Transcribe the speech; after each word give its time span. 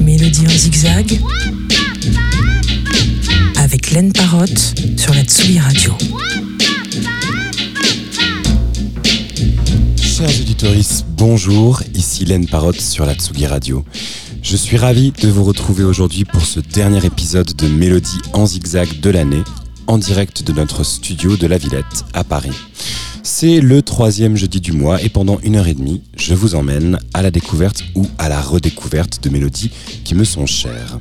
Mélodie 0.00 0.46
en 0.46 0.58
zigzag 0.58 1.20
avec 3.56 3.92
Laine 3.92 4.12
Parotte 4.12 4.74
sur 4.96 5.14
la 5.14 5.22
Tsugi 5.22 5.58
Radio. 5.60 5.94
Chers 9.96 10.40
auditeurs, 10.40 10.74
bonjour, 11.16 11.82
ici 11.94 12.24
Laine 12.24 12.46
Parotte 12.46 12.80
sur 12.80 13.06
la 13.06 13.14
Tsugi 13.14 13.46
Radio. 13.46 13.84
Je 14.42 14.56
suis 14.56 14.76
ravi 14.76 15.12
de 15.12 15.28
vous 15.28 15.44
retrouver 15.44 15.84
aujourd'hui 15.84 16.24
pour 16.24 16.44
ce 16.44 16.60
dernier 16.60 17.04
épisode 17.04 17.54
de 17.54 17.68
Mélodie 17.68 18.20
en 18.32 18.46
zigzag 18.46 19.00
de 19.00 19.10
l'année, 19.10 19.42
en 19.86 19.98
direct 19.98 20.42
de 20.42 20.52
notre 20.52 20.84
studio 20.84 21.36
de 21.36 21.46
la 21.46 21.58
Villette 21.58 22.04
à 22.14 22.24
Paris. 22.24 22.50
C'est 23.36 23.60
le 23.60 23.82
troisième 23.82 24.36
jeudi 24.36 24.60
du 24.60 24.70
mois 24.70 25.02
et 25.02 25.08
pendant 25.08 25.40
une 25.40 25.56
heure 25.56 25.66
et 25.66 25.74
demie, 25.74 26.02
je 26.16 26.34
vous 26.34 26.54
emmène 26.54 27.00
à 27.14 27.20
la 27.20 27.32
découverte 27.32 27.82
ou 27.96 28.06
à 28.16 28.28
la 28.28 28.40
redécouverte 28.40 29.24
de 29.24 29.28
mélodies 29.28 29.72
qui 30.04 30.14
me 30.14 30.22
sont 30.22 30.46
chères. 30.46 31.00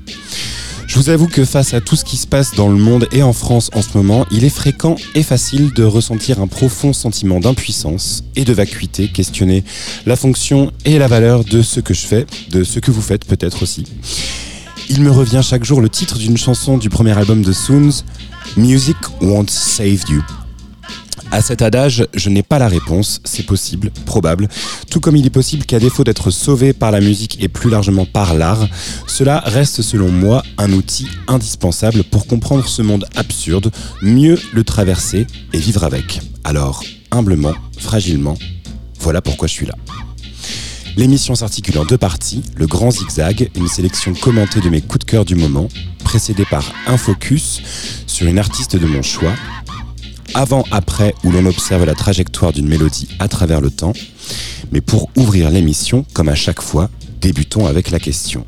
Je 0.88 0.98
vous 0.98 1.10
avoue 1.10 1.28
que 1.28 1.46
face 1.46 1.76
à 1.76 1.80
tout 1.80 1.96
ce 1.96 2.04
qui 2.04 2.18
se 2.18 2.26
passe 2.26 2.56
dans 2.56 2.70
le 2.70 2.76
monde 2.76 3.08
et 3.12 3.22
en 3.22 3.34
France 3.34 3.70
en 3.76 3.84
ce 3.84 3.96
moment, 3.96 4.26
il 4.32 4.44
est 4.46 4.50
fréquent 4.50 4.96
et 5.14 5.22
facile 5.22 5.74
de 5.74 5.84
ressentir 5.84 6.42
un 6.42 6.48
profond 6.48 6.92
sentiment 6.92 7.40
d'impuissance 7.40 8.24
et 8.36 8.46
de 8.46 8.54
vacuité, 8.54 9.10
questionner 9.10 9.64
la 10.08 10.16
fonction 10.16 10.72
et 10.86 10.98
la 10.98 11.06
valeur 11.06 11.44
de 11.44 11.62
ce 11.62 11.82
que 11.82 11.94
je 11.94 12.08
fais, 12.08 12.26
de 12.50 12.64
ce 12.64 12.80
que 12.80 12.90
vous 12.90 13.04
faites 13.04 13.26
peut-être 13.26 13.62
aussi. 13.62 13.84
Il 14.90 15.04
me 15.04 15.12
revient 15.12 15.42
chaque 15.44 15.66
jour 15.66 15.82
le 15.82 15.90
titre 15.90 16.18
d'une 16.18 16.38
chanson 16.38 16.80
du 16.80 16.90
premier 16.90 17.16
album 17.16 17.44
de 17.44 17.54
Soons, 17.54 18.04
Music 18.58 18.98
Won't 19.22 19.52
Save 19.52 20.10
You. 20.10 20.24
À 21.34 21.42
cet 21.42 21.64
adage, 21.64 22.06
je 22.14 22.30
n'ai 22.30 22.44
pas 22.44 22.60
la 22.60 22.68
réponse, 22.68 23.20
c'est 23.24 23.42
possible, 23.42 23.90
probable, 24.06 24.48
tout 24.92 25.00
comme 25.00 25.16
il 25.16 25.26
est 25.26 25.32
possible 25.32 25.66
qu'à 25.66 25.80
défaut 25.80 26.04
d'être 26.04 26.30
sauvé 26.30 26.74
par 26.74 26.92
la 26.92 27.02
musique 27.02 27.42
et 27.42 27.48
plus 27.48 27.72
largement 27.72 28.06
par 28.06 28.36
l'art, 28.36 28.68
cela 29.08 29.40
reste 29.40 29.82
selon 29.82 30.12
moi 30.12 30.44
un 30.60 30.72
outil 30.74 31.08
indispensable 31.28 32.04
pour 32.04 32.28
comprendre 32.28 32.68
ce 32.68 32.84
monde 32.84 33.08
absurde, 33.16 33.72
mieux 34.04 34.40
le 34.54 34.64
traverser 34.64 35.26
et 35.54 35.58
vivre 35.58 35.84
avec. 35.84 36.22
Alors, 36.44 36.84
humblement, 37.10 37.56
fragilement, 37.80 38.38
voilà 39.00 39.20
pourquoi 39.24 39.48
je 39.48 39.54
suis 39.54 39.66
là. 39.66 39.74
L'émission 40.96 41.34
s'articule 41.34 41.80
en 41.80 41.86
deux 41.86 41.98
parties, 41.98 42.44
le 42.56 42.68
grand 42.68 42.92
zigzag, 42.92 43.50
une 43.56 43.68
sélection 43.68 44.14
commentée 44.14 44.62
de 44.62 44.70
mes 44.70 44.82
coups 44.82 45.04
de 45.04 45.10
cœur 45.10 45.26
du 45.26 45.34
moment, 45.34 45.68
précédée 46.04 46.46
par 46.46 46.72
un 46.86 46.98
focus 46.98 47.64
sur 48.06 48.28
une 48.28 48.38
artiste 48.38 48.76
de 48.76 48.86
mon 48.86 49.02
choix, 49.02 49.34
avant-après 50.34 51.16
où 51.24 51.32
l'on 51.32 51.46
observe 51.46 51.86
la 51.86 51.96
trajectoire 51.96 52.54
d'une 52.54 52.68
mélodie 52.68 53.10
à 53.20 53.28
travers 53.28 53.62
le 53.62 53.72
temps. 53.72 53.94
Mais 54.72 54.82
pour 54.82 55.10
ouvrir 55.16 55.50
l'émission, 55.50 56.06
comme 56.14 56.30
à 56.30 56.36
chaque 56.36 56.62
fois, 56.62 56.90
débutons 57.22 57.68
avec 57.68 57.92
la 57.92 58.00
question. 58.00 58.46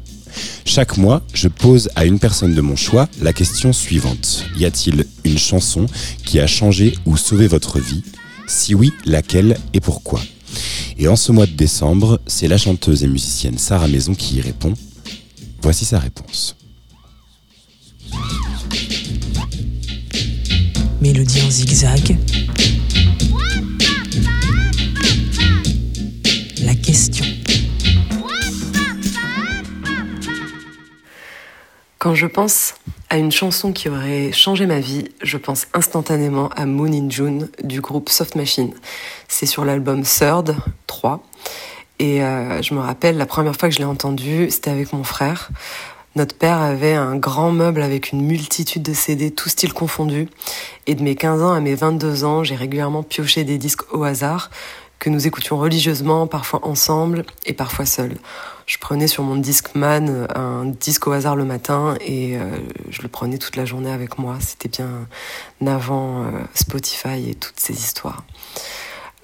Chaque 0.65 0.97
mois, 0.97 1.21
je 1.33 1.47
pose 1.47 1.89
à 1.95 2.05
une 2.05 2.19
personne 2.19 2.55
de 2.55 2.61
mon 2.61 2.75
choix 2.75 3.07
la 3.21 3.33
question 3.33 3.71
suivante. 3.71 4.45
Y 4.57 4.65
a-t-il 4.65 5.05
une 5.23 5.37
chanson 5.37 5.85
qui 6.25 6.39
a 6.39 6.47
changé 6.47 6.95
ou 7.05 7.17
sauvé 7.17 7.47
votre 7.47 7.79
vie? 7.79 8.03
Si 8.47 8.75
oui, 8.75 8.93
laquelle 9.05 9.57
et 9.73 9.79
pourquoi? 9.79 10.21
Et 10.97 11.07
en 11.07 11.15
ce 11.15 11.31
mois 11.31 11.45
de 11.45 11.51
décembre, 11.51 12.19
c'est 12.27 12.47
la 12.47 12.57
chanteuse 12.57 13.03
et 13.03 13.07
musicienne 13.07 13.57
Sarah 13.57 13.87
Maison 13.87 14.13
qui 14.13 14.35
y 14.35 14.41
répond. 14.41 14.73
Voici 15.61 15.85
sa 15.85 15.99
réponse. 15.99 16.55
Mélodie 21.05 21.43
en 21.45 21.51
zigzag. 21.51 22.17
La 26.63 26.73
question. 26.73 27.23
Quand 31.99 32.15
je 32.15 32.25
pense 32.25 32.73
à 33.11 33.17
une 33.17 33.31
chanson 33.31 33.71
qui 33.71 33.87
aurait 33.87 34.31
changé 34.31 34.65
ma 34.65 34.79
vie, 34.79 35.09
je 35.21 35.37
pense 35.37 35.67
instantanément 35.75 36.49
à 36.55 36.65
Moon 36.65 36.91
in 36.91 37.11
June 37.11 37.49
du 37.63 37.81
groupe 37.81 38.09
Soft 38.09 38.33
Machine. 38.33 38.73
C'est 39.27 39.45
sur 39.45 39.63
l'album 39.63 40.01
Third 40.01 40.55
3. 40.87 41.21
Et 41.99 42.23
euh, 42.23 42.63
je 42.63 42.73
me 42.73 42.79
rappelle, 42.79 43.17
la 43.17 43.27
première 43.27 43.55
fois 43.55 43.69
que 43.69 43.75
je 43.75 43.79
l'ai 43.79 43.85
entendu, 43.85 44.47
c'était 44.49 44.71
avec 44.71 44.91
mon 44.91 45.03
frère. 45.03 45.51
Notre 46.15 46.37
père 46.37 46.59
avait 46.59 46.93
un 46.93 47.17
grand 47.17 47.51
meuble 47.51 47.81
avec 47.81 48.13
une 48.13 48.21
multitude 48.21 48.81
de 48.81 48.93
CD, 48.93 49.31
tout 49.31 49.49
style 49.49 49.73
confondu. 49.73 50.29
Et 50.87 50.95
de 50.95 51.03
mes 51.03 51.15
15 51.15 51.43
ans 51.43 51.51
à 51.51 51.59
mes 51.59 51.75
22 51.75 52.23
ans, 52.23 52.43
j'ai 52.43 52.55
régulièrement 52.55 53.03
pioché 53.03 53.43
des 53.43 53.57
disques 53.57 53.93
au 53.93 54.03
hasard 54.03 54.49
que 54.97 55.09
nous 55.09 55.27
écoutions 55.27 55.57
religieusement, 55.57 56.25
parfois 56.25 56.65
ensemble 56.65 57.25
et 57.45 57.51
parfois 57.51 57.85
seuls. 57.85 58.15
Je 58.65 58.77
prenais 58.77 59.07
sur 59.07 59.23
mon 59.23 59.35
Discman 59.35 60.25
un 60.33 60.65
disque 60.65 61.07
au 61.07 61.11
hasard 61.11 61.35
le 61.35 61.43
matin 61.43 61.95
et 61.99 62.37
euh, 62.37 62.57
je 62.89 63.01
le 63.01 63.09
prenais 63.09 63.37
toute 63.37 63.57
la 63.57 63.65
journée 63.65 63.91
avec 63.91 64.17
moi. 64.17 64.37
C'était 64.39 64.69
bien 64.69 65.07
avant 65.67 66.23
euh, 66.23 66.29
Spotify 66.53 67.29
et 67.29 67.35
toutes 67.35 67.59
ces 67.59 67.73
histoires. 67.73 68.23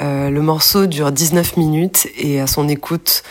Euh, 0.02 0.29
le 0.29 0.41
morceau 0.41 0.88
dure 0.88 1.12
19 1.12 1.58
minutes 1.58 2.08
et 2.18 2.41
à 2.41 2.47
son 2.47 2.68
écoute, 2.68 3.23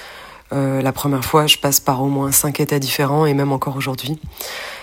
euh, 0.53 0.83
la 0.83 0.93
première 0.93 1.25
fois, 1.25 1.47
je 1.47 1.56
passe 1.59 1.81
par 1.81 2.03
au 2.03 2.06
moins 2.06 2.33
cinq 2.33 2.61
états 2.61 2.78
différents 2.78 3.27
et 3.27 3.34
même 3.34 3.53
encore 3.53 3.77
aujourd'hui. 3.77 4.19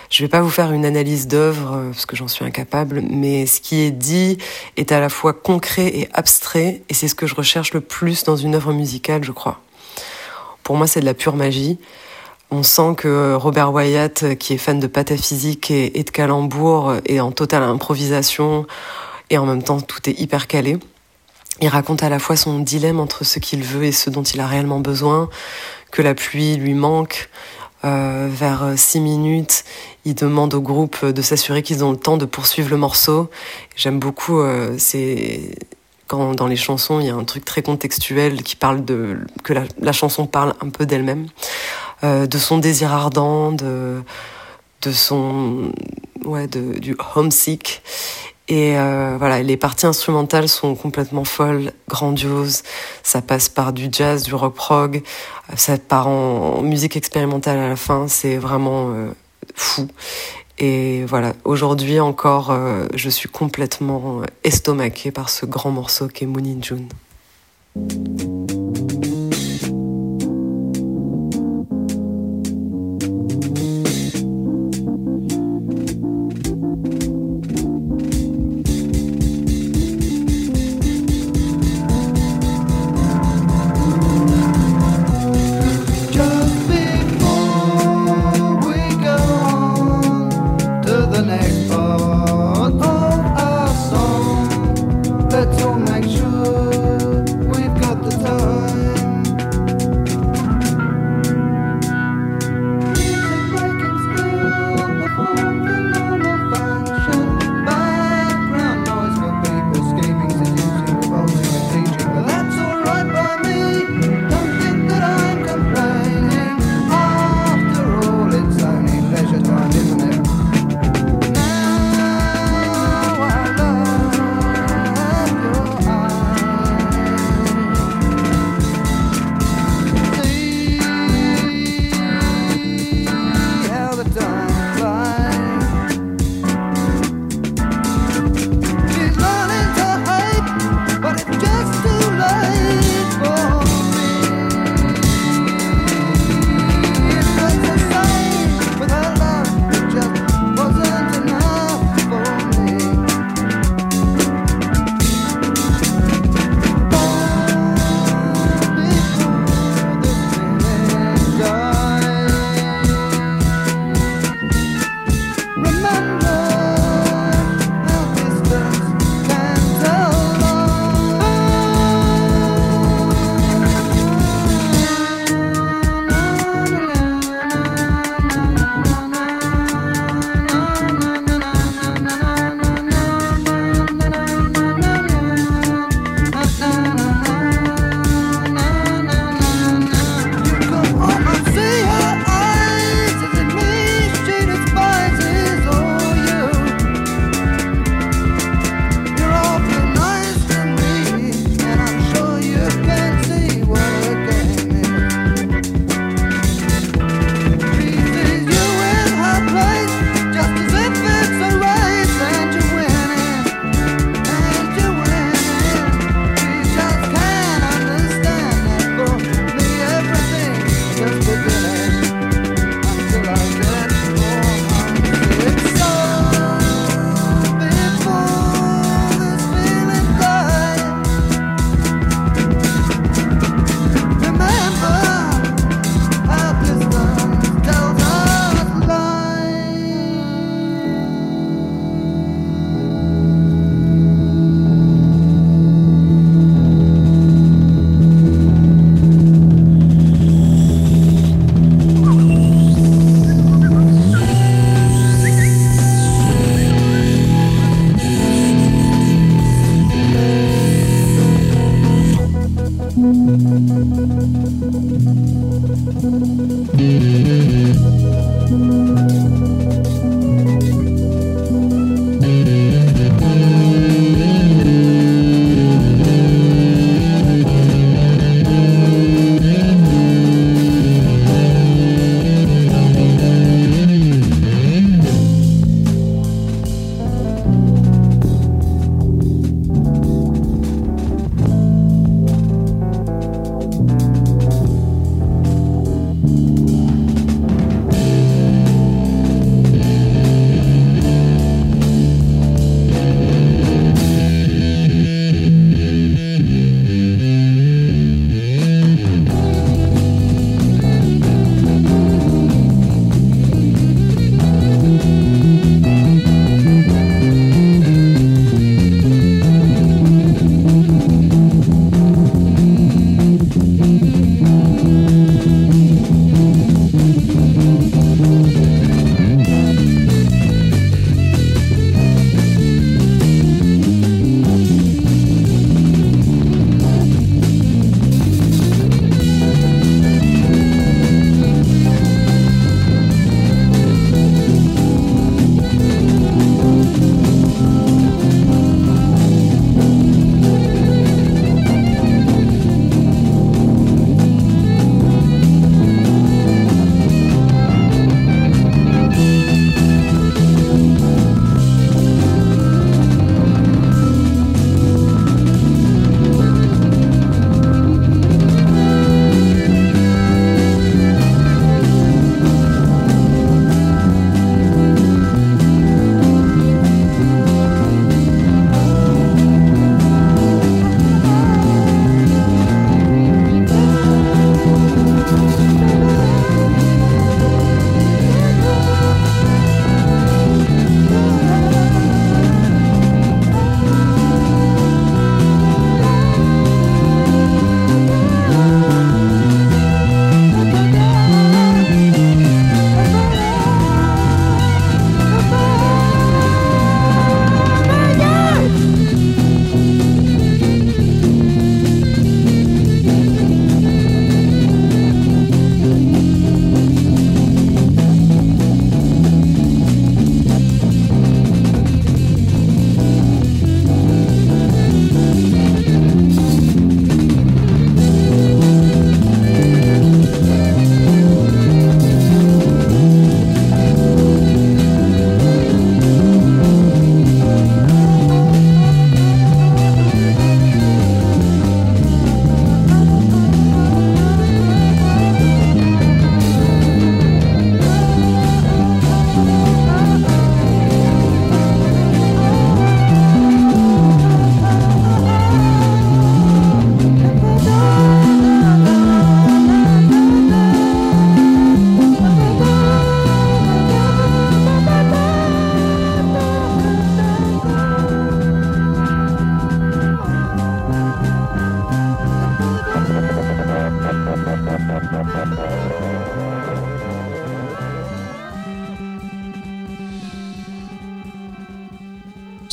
Je 0.09 0.23
vais 0.23 0.29
pas 0.29 0.41
vous 0.41 0.50
faire 0.50 0.72
une 0.72 0.85
analyse 0.85 1.28
d'œuvre 1.28 1.73
euh, 1.73 1.89
parce 1.91 2.05
que 2.05 2.16
j'en 2.16 2.29
suis 2.29 2.45
incapable, 2.45 3.01
mais 3.09 3.45
ce 3.45 3.59
qui 3.59 3.81
est 3.81 3.91
dit 3.91 4.38
est 4.77 4.91
à 4.91 5.00
la 5.00 5.09
fois 5.09 5.33
concret 5.33 5.88
et 5.88 6.07
abstrait 6.13 6.81
et 6.88 6.94
c'est 6.94 7.09
ce 7.09 7.16
que 7.16 7.27
je 7.27 7.35
recherche 7.35 7.73
le 7.73 7.81
plus 7.81 8.23
dans 8.23 8.38
une 8.38 8.56
œuvre 8.56 8.72
musicale, 8.72 9.23
je 9.23 9.33
crois. 9.33 9.59
Pour 10.63 10.77
moi, 10.77 10.88
c'est 10.88 11.01
de 11.01 11.06
la 11.06 11.13
pure 11.13 11.35
magie. 11.35 11.77
On 12.50 12.63
sent 12.63 12.95
que 12.95 13.33
Robert 13.33 13.73
Wyatt, 13.73 14.38
qui 14.38 14.53
est 14.53 14.57
fan 14.57 14.79
de 14.79 14.88
pataphysique 14.88 15.69
et, 15.69 16.00
et 16.00 16.03
de 16.03 16.09
calembour, 16.09 16.95
est 17.06 17.19
en 17.19 17.33
totale 17.33 17.63
improvisation 17.63 18.66
et 19.29 19.38
en 19.38 19.45
même 19.45 19.63
temps 19.63 19.81
tout 19.81 20.09
est 20.09 20.17
hyper 20.17 20.47
calé. 20.47 20.77
Il 21.62 21.69
raconte 21.69 22.03
à 22.03 22.09
la 22.09 22.19
fois 22.19 22.35
son 22.35 22.59
dilemme 22.59 23.00
entre 23.00 23.23
ce 23.23 23.40
qu'il 23.40 23.63
veut 23.63 23.85
et 23.85 23.91
ce 23.91 24.09
dont 24.09 24.23
il 24.23 24.40
a 24.40 24.47
réellement 24.47 24.79
besoin, 24.79 25.29
que 25.91 26.01
la 26.01 26.13
pluie 26.13 26.56
lui 26.56 26.73
manque. 26.73 27.29
Euh, 27.85 28.28
vers 28.29 28.73
six 28.75 29.00
minutes, 29.00 29.63
il 30.03 30.16
demande 30.16 30.53
au 30.56 30.62
groupe 30.62 31.06
de 31.06 31.22
s'assurer 31.22 31.62
qu'ils 31.62 31.84
ont 31.84 31.91
le 31.91 31.97
temps 31.97 32.18
de 32.18 32.25
poursuivre 32.25 32.69
le 32.72 32.78
morceau. 32.78 33.29
J'aime 33.75 34.00
beaucoup, 34.00 34.40
euh, 34.40 34.75
c'est 34.79 35.56
quand 36.07 36.34
dans 36.34 36.47
les 36.47 36.56
chansons 36.56 37.00
il 37.00 37.07
y 37.07 37.09
a 37.09 37.16
un 37.16 37.23
truc 37.23 37.45
très 37.45 37.62
contextuel 37.62 38.41
qui 38.41 38.56
parle 38.56 38.84
de 38.84 39.19
que 39.44 39.53
la, 39.53 39.91
chanson 39.91 40.25
parle 40.25 40.56
un 40.62 40.69
peu 40.69 40.85
d'elle-même, 40.85 41.28
euh, 42.03 42.25
de 42.25 42.38
son 42.38 42.57
désir 42.57 42.91
ardent, 42.94 43.51
de 43.51 44.03
son 44.91 45.72
ouais 46.25 46.47
du 46.47 46.95
homesick 47.16 47.84
et 48.47 48.78
euh, 48.78 49.18
voilà, 49.19 49.44
les 49.44 49.58
parties 49.58 49.85
instrumentales 49.85 50.47
sont 50.47 50.75
complètement 50.75 51.25
folles, 51.25 51.74
grandioses. 51.90 52.63
Ça 53.03 53.22
passe 53.22 53.50
par 53.50 53.74
du 53.74 53.90
jazz, 53.91 54.24
du 54.24 54.34
rock 54.35 54.53
prog, 54.53 55.03
ça 55.56 55.78
part 55.78 56.08
en, 56.08 56.62
musique 56.62 56.96
expérimentale 56.96 57.59
à 57.59 57.68
la 57.69 57.75
fin. 57.75 58.07
C'est 58.07 58.38
vraiment 58.38 58.91
euh, 58.91 59.12
fou. 59.53 59.88
Et 60.59 61.03
voilà, 61.06 61.34
aujourd'hui 61.44 62.00
encore, 62.00 62.52
euh, 62.52 62.88
je 62.96 63.09
suis 63.09 63.30
complètement 63.30 64.22
estomaquée 64.44 65.12
par 65.12 65.30
ce 65.30 65.46
grand 65.46 65.72
morceau 65.72 66.07
qu'est 66.07 66.25
Moon 66.25 66.44
in 66.46 66.62
June. 66.62 66.88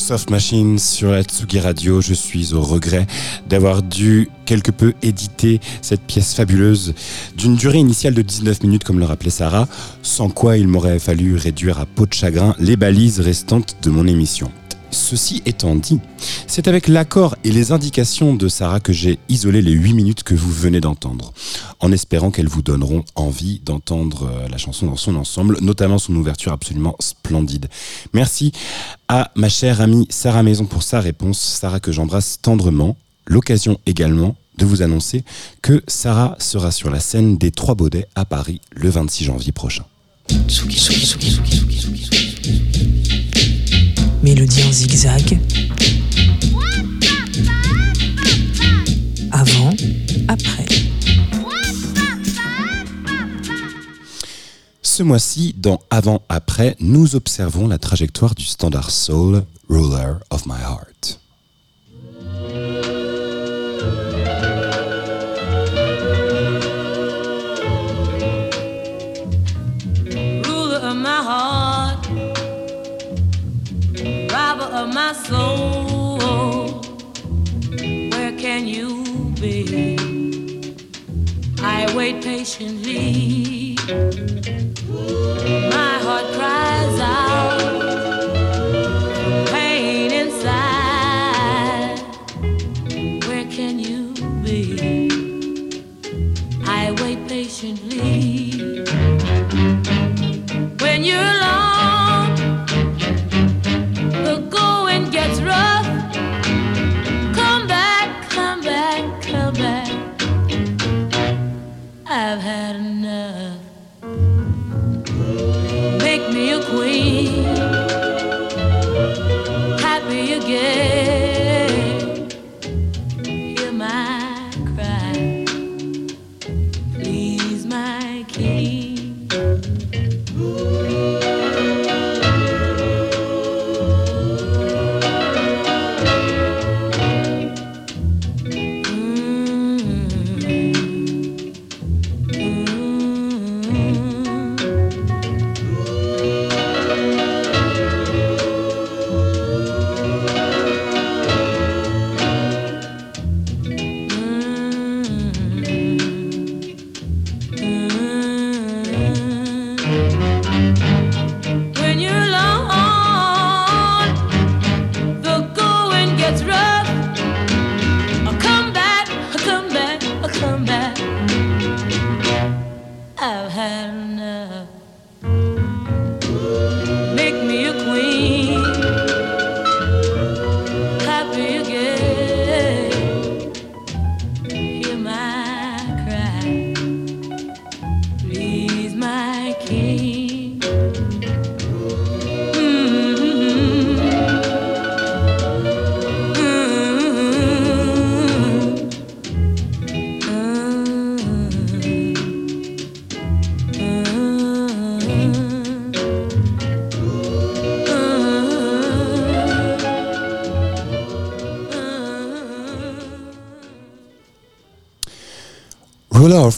Soft 0.05 0.29
Machine 0.29 0.77
sur 0.77 1.09
la 1.09 1.23
Radio. 1.63 1.99
Je 1.99 2.13
suis 2.13 2.53
au 2.53 2.61
regret 2.61 3.07
d'avoir 3.49 3.81
dû 3.81 4.29
quelque 4.45 4.69
peu 4.69 4.93
éditer 5.01 5.59
cette 5.81 6.01
pièce 6.01 6.35
fabuleuse 6.35 6.93
d'une 7.35 7.55
durée 7.55 7.79
initiale 7.79 8.13
de 8.13 8.21
19 8.21 8.61
minutes 8.61 8.83
comme 8.83 8.99
le 8.99 9.05
rappelait 9.05 9.31
Sarah, 9.31 9.67
sans 10.03 10.29
quoi 10.29 10.57
il 10.59 10.67
m'aurait 10.67 10.99
fallu 10.99 11.37
réduire 11.37 11.79
à 11.79 11.87
peau 11.87 12.05
de 12.05 12.13
chagrin 12.13 12.53
les 12.59 12.77
balises 12.77 13.19
restantes 13.19 13.77
de 13.81 13.89
mon 13.89 14.05
émission. 14.05 14.51
Ceci 14.91 15.41
étant 15.47 15.75
dit, 15.75 15.99
c'est 16.45 16.67
avec 16.67 16.87
l'accord 16.87 17.35
et 17.43 17.51
les 17.51 17.71
indications 17.71 18.35
de 18.35 18.47
Sarah 18.47 18.79
que 18.79 18.93
j'ai 18.93 19.17
isolé 19.27 19.63
les 19.63 19.71
8 19.71 19.93
minutes 19.93 20.23
que 20.23 20.35
vous 20.35 20.51
venez 20.51 20.81
d'entendre, 20.81 21.33
en 21.85 21.91
espérant 21.91 22.31
qu'elles 22.31 22.47
vous 22.47 22.63
donneront 22.63 23.05
envie 23.13 23.59
d'entendre 23.59 24.27
euh, 24.27 24.47
la 24.49 24.57
chanson 24.57 24.87
dans 24.87 24.95
son 24.95 25.15
ensemble, 25.15 25.59
notamment 25.61 25.99
son 25.99 26.15
ouverture 26.15 26.51
absolument 26.51 26.95
splendide. 26.99 27.67
Merci 28.11 28.51
à 29.07 29.31
ma 29.35 29.49
chère 29.49 29.81
amie 29.81 30.07
Sarah 30.09 30.41
Maison 30.41 30.65
pour 30.65 30.81
sa 30.81 30.99
réponse, 30.99 31.39
Sarah 31.39 31.79
que 31.79 31.91
j'embrasse 31.91 32.39
tendrement. 32.41 32.97
L'occasion 33.27 33.79
également 33.85 34.35
de 34.57 34.65
vous 34.65 34.81
annoncer 34.81 35.23
que 35.61 35.83
Sarah 35.87 36.35
sera 36.39 36.71
sur 36.71 36.89
la 36.89 36.99
scène 36.99 37.37
des 37.37 37.51
Trois 37.51 37.75
Baudets 37.75 38.07
à 38.15 38.25
Paris 38.25 38.61
le 38.71 38.89
26 38.89 39.25
janvier 39.25 39.51
prochain. 39.51 39.85
Mélodie 44.23 44.63
en 44.63 44.71
zigzag. 44.71 45.39
Avant, 49.31 49.73
après. 50.27 50.64
Ce 54.95 55.03
mois-ci, 55.03 55.53
dans 55.57 55.81
Avant-Après, 55.89 56.77
nous 56.79 57.17
observons 57.17 57.67
la 57.67 57.77
trajectoire 57.77 58.33
du 58.33 58.45
standard 58.45 58.91
soul 58.91 59.43
Ruler 59.67 60.13
of 60.29 60.45
My 60.45 60.53
Heart. 60.53 61.19
ruler 70.45 70.79
of 70.81 70.95
my 70.95 71.19
heart, 71.21 72.07
robber 74.31 74.69
of 74.71 74.93
my 74.93 75.11
soul. 75.27 76.79
Where 78.11 78.31
can 78.37 78.65
you 78.65 79.03
be? 79.41 79.97
I 81.61 81.93
wait 81.93 82.23
patiently. 82.23 83.75
My 85.25 85.97
heart 86.05 86.25
cries 86.33 86.99
out, 86.99 87.64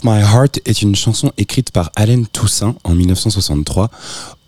My 0.04 0.20
Heart 0.20 0.60
est 0.64 0.82
une 0.82 0.94
chanson 0.94 1.32
écrite 1.38 1.70
par 1.72 1.90
Allen 1.96 2.26
Toussaint 2.26 2.74
en 2.84 2.94
1963, 2.94 3.90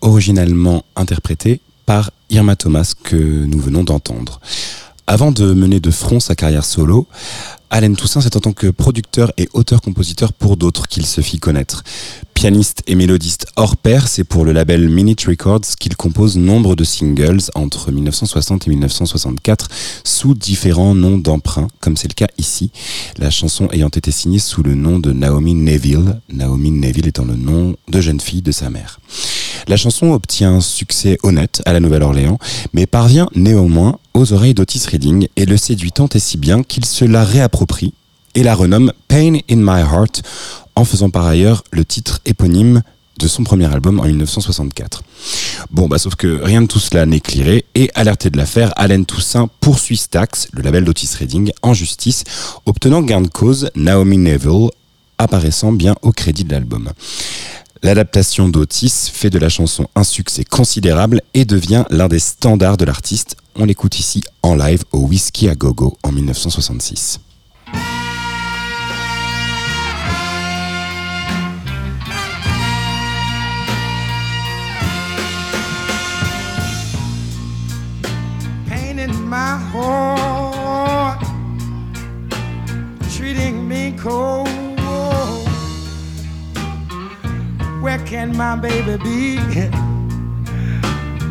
originalement 0.01 0.85
interprétée 0.95 1.61
par 1.85 2.11
Irma 2.29 2.55
Thomas 2.55 2.93
que 3.03 3.15
nous 3.15 3.59
venons 3.59 3.83
d'entendre. 3.83 4.39
Avant 5.07 5.31
de 5.31 5.53
mener 5.53 5.79
de 5.79 5.91
front 5.91 6.19
sa 6.19 6.35
carrière 6.35 6.63
solo, 6.63 7.07
Allen 7.69 7.95
Toussaint, 7.95 8.21
c'est 8.21 8.35
en 8.35 8.39
tant 8.39 8.53
que 8.53 8.67
producteur 8.67 9.31
et 9.37 9.49
auteur-compositeur 9.53 10.33
pour 10.33 10.57
d'autres 10.57 10.87
qu'il 10.87 11.05
se 11.05 11.21
fit 11.21 11.39
connaître. 11.39 11.83
Pianiste 12.41 12.81
et 12.87 12.95
mélodiste 12.95 13.45
hors 13.55 13.77
pair, 13.77 14.07
c'est 14.07 14.23
pour 14.23 14.45
le 14.45 14.51
label 14.51 14.89
Minute 14.89 15.25
Records 15.25 15.75
qu'il 15.79 15.95
compose 15.95 16.37
nombre 16.37 16.75
de 16.75 16.83
singles 16.83 17.51
entre 17.53 17.91
1960 17.91 18.65
et 18.65 18.71
1964 18.71 19.67
sous 20.03 20.33
différents 20.33 20.95
noms 20.95 21.19
d'emprunt, 21.19 21.67
comme 21.81 21.95
c'est 21.95 22.07
le 22.07 22.15
cas 22.15 22.29
ici, 22.39 22.71
la 23.19 23.29
chanson 23.29 23.67
ayant 23.71 23.89
été 23.89 24.09
signée 24.09 24.39
sous 24.39 24.63
le 24.63 24.73
nom 24.73 24.97
de 24.97 25.11
Naomi 25.11 25.53
Neville, 25.53 26.19
Naomi 26.33 26.71
Neville 26.71 27.05
étant 27.05 27.25
le 27.25 27.35
nom 27.35 27.75
de 27.87 28.01
jeune 28.01 28.19
fille 28.19 28.41
de 28.41 28.51
sa 28.51 28.71
mère. 28.71 28.99
La 29.67 29.77
chanson 29.77 30.11
obtient 30.11 30.55
un 30.55 30.61
succès 30.61 31.19
honnête 31.21 31.61
à 31.67 31.73
la 31.73 31.79
Nouvelle-Orléans, 31.79 32.39
mais 32.73 32.87
parvient 32.87 33.29
néanmoins 33.35 33.99
aux 34.15 34.33
oreilles 34.33 34.55
d'Otis 34.55 34.87
Redding 34.91 35.27
et 35.35 35.45
le 35.45 35.57
séduit 35.57 35.91
tant 35.91 36.07
et 36.07 36.19
si 36.19 36.39
bien 36.39 36.63
qu'il 36.63 36.85
se 36.85 37.05
la 37.05 37.23
réapproprie 37.23 37.93
et 38.35 38.43
la 38.43 38.55
renomme 38.55 38.93
Pain 39.07 39.39
in 39.49 39.57
My 39.57 39.81
Heart, 39.81 40.21
en 40.75 40.85
faisant 40.85 41.09
par 41.09 41.25
ailleurs 41.25 41.63
le 41.71 41.85
titre 41.85 42.19
éponyme 42.25 42.81
de 43.19 43.27
son 43.27 43.43
premier 43.43 43.71
album 43.71 43.99
en 43.99 44.05
1964. 44.05 45.03
Bon, 45.69 45.87
bah 45.87 45.99
sauf 45.99 46.15
que 46.15 46.41
rien 46.41 46.61
de 46.63 46.67
tout 46.67 46.79
cela 46.79 47.05
n'est 47.05 47.21
et 47.75 47.91
alerté 47.93 48.29
de 48.29 48.37
l'affaire, 48.37 48.73
Allen 48.75 49.05
Toussaint 49.05 49.49
poursuit 49.59 49.97
Stax, 49.97 50.47
le 50.53 50.63
label 50.63 50.83
d'Otis 50.83 51.11
Redding, 51.19 51.51
en 51.61 51.73
justice, 51.73 52.23
obtenant 52.65 53.01
gain 53.01 53.21
de 53.21 53.27
cause 53.27 53.69
Naomi 53.75 54.17
Neville, 54.17 54.69
apparaissant 55.17 55.71
bien 55.71 55.95
au 56.01 56.11
crédit 56.11 56.43
de 56.43 56.51
l'album. 56.51 56.89
L'adaptation 57.83 58.49
d'Otis 58.49 59.11
fait 59.11 59.29
de 59.29 59.39
la 59.39 59.49
chanson 59.49 59.87
un 59.95 60.03
succès 60.03 60.43
considérable 60.43 61.21
et 61.33 61.45
devient 61.45 61.83
l'un 61.89 62.07
des 62.07 62.19
standards 62.19 62.77
de 62.77 62.85
l'artiste. 62.85 63.35
On 63.55 63.65
l'écoute 63.65 63.99
ici 63.99 64.23
en 64.43 64.55
live 64.55 64.83
au 64.91 64.99
Whiskey 64.99 65.49
à 65.49 65.55
Gogo 65.55 65.97
en 66.03 66.11
1966. 66.11 67.19
Cold. 84.01 84.47
Where 87.83 87.99
can 88.05 88.35
my 88.35 88.55
baby 88.55 88.97
be? 89.03 89.37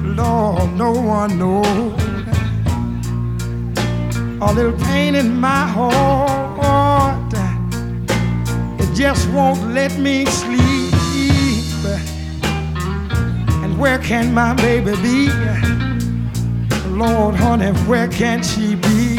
Lord, 0.02 0.72
no 0.74 0.92
one 0.92 1.38
knows. 1.38 2.00
A 4.42 4.52
little 4.52 4.78
pain 4.86 5.14
in 5.14 5.40
my 5.40 5.66
heart. 5.66 7.34
It 8.80 8.94
just 8.94 9.28
won't 9.30 9.74
let 9.74 9.98
me 9.98 10.26
sleep. 10.26 10.94
And 13.64 13.78
where 13.78 13.98
can 13.98 14.32
my 14.32 14.54
baby 14.54 14.94
be? 15.02 15.28
Lord, 16.88 17.34
honey, 17.34 17.72
where 17.88 18.08
can 18.08 18.42
she 18.42 18.76
be? 18.76 19.18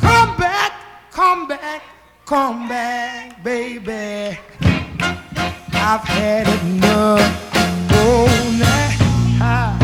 Come 0.00 0.36
back, 0.36 0.72
come 1.10 1.46
back, 1.48 1.82
come 2.24 2.68
back, 2.68 3.42
baby. 3.44 4.38
I've 5.74 6.04
had 6.04 6.46
enough. 6.64 7.20
Oh, 7.92 8.26
now, 8.58 9.78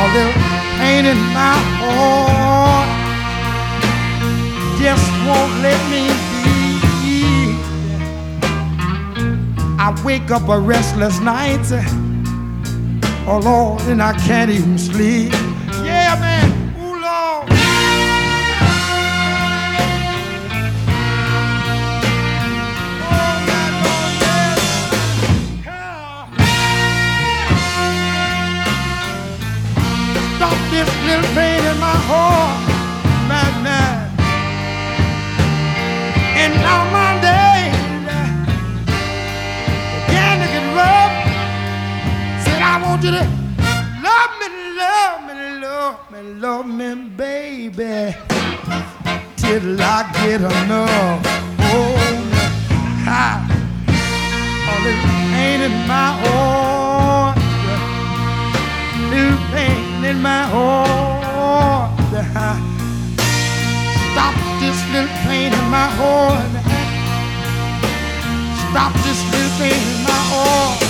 a 0.00 0.04
little 0.14 0.32
pain 0.78 1.04
in 1.06 1.18
my 1.32 1.56
heart 1.80 2.88
just 4.78 5.06
won't 5.26 5.54
let 5.62 5.80
me 5.90 6.04
be. 6.42 7.56
I 9.78 10.02
wake 10.04 10.30
up 10.30 10.48
a 10.48 10.58
restless 10.58 11.20
night. 11.20 12.13
Oh 13.26 13.38
Lord, 13.38 13.82
and 13.88 14.02
I 14.02 14.12
can't 14.26 14.50
even 14.50 14.78
sleep. 14.78 15.33
Said 43.04 43.12
I 43.12 43.20
want 43.20 43.20
you 43.20 43.20
to 43.20 43.24
love 44.02 44.32
me, 44.40 44.48
love 44.80 45.20
me, 45.28 45.34
love 45.60 46.00
me, 46.10 46.20
love 46.40 46.66
me, 46.66 46.88
baby, 47.10 48.16
till 49.36 49.76
I 49.78 50.10
get 50.14 50.40
enough. 50.40 51.20
Oh, 51.60 51.98
ha, 53.04 53.44
all 54.70 54.80
this 54.84 55.00
pain 55.34 55.60
in 55.68 55.76
my 55.86 56.08
heart, 56.24 57.36
little 59.12 59.38
pain 59.52 60.04
in 60.06 60.22
my 60.22 60.44
heart. 60.54 61.92
Stop 64.12 64.34
this 64.60 64.80
little 64.92 65.14
pain 65.28 65.52
in 65.52 65.66
my 65.68 65.88
heart. 66.00 66.52
Stop 68.70 68.92
this 69.04 69.20
little 69.30 69.52
pain 69.58 69.82
in 69.94 70.02
my 70.04 70.20
heart. 70.32 70.83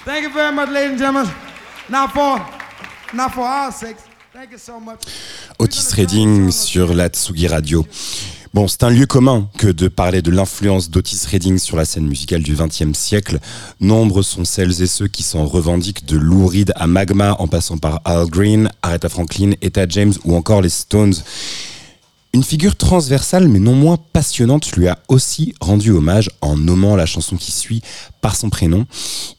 Thank 0.03 0.23
you 0.23 0.33
very 0.33 0.51
much, 0.51 0.69
ladies 0.69 0.89
and 0.91 0.99
gentlemen. 0.99 1.31
Now 1.89 2.07
for, 2.07 2.37
now 3.13 3.29
for 3.29 3.41
our 3.45 3.71
sakes, 3.71 4.03
thank 4.33 4.51
you 4.51 4.57
so 4.57 4.79
much. 4.79 5.03
Otis 5.57 5.93
Redding 5.95 6.51
sur 6.51 6.93
la 6.93 7.09
Tsugi 7.09 7.47
Radio. 7.47 7.85
Bon, 8.51 8.67
c'est 8.67 8.81
un 8.81 8.89
lieu 8.89 9.05
commun 9.05 9.47
que 9.59 9.67
de 9.67 9.87
parler 9.87 10.23
de 10.23 10.31
l'influence 10.31 10.89
d'Otis 10.89 11.27
Redding 11.29 11.59
sur 11.59 11.77
la 11.77 11.85
scène 11.85 12.07
musicale 12.07 12.41
du 12.41 12.55
XXe 12.55 12.97
siècle. 12.97 13.39
Nombreux 13.79 14.23
sont 14.23 14.43
celles 14.43 14.81
et 14.81 14.87
ceux 14.87 15.07
qui 15.07 15.21
s'en 15.21 15.45
revendiquent 15.45 16.07
de 16.07 16.17
Lou 16.17 16.47
Reed 16.47 16.73
à 16.75 16.87
Magma 16.87 17.35
en 17.37 17.47
passant 17.47 17.77
par 17.77 18.01
Al 18.05 18.25
Green, 18.25 18.71
Aretha 18.81 19.07
Franklin, 19.07 19.51
Etta 19.61 19.87
James 19.87 20.15
ou 20.25 20.35
encore 20.35 20.63
les 20.63 20.69
Stones. 20.69 21.13
Une 22.33 22.43
figure 22.43 22.75
transversale 22.75 23.47
mais 23.47 23.59
non 23.59 23.75
moins 23.75 23.99
passionnante 24.13 24.71
lui 24.71 24.87
a 24.87 24.97
aussi 25.09 25.53
rendu 25.61 25.91
hommage 25.91 26.31
en 26.41 26.57
nommant 26.57 26.95
la 26.95 27.05
chanson 27.05 27.37
qui 27.37 27.51
suit 27.51 27.83
par 28.19 28.35
son 28.35 28.49
prénom. 28.49 28.87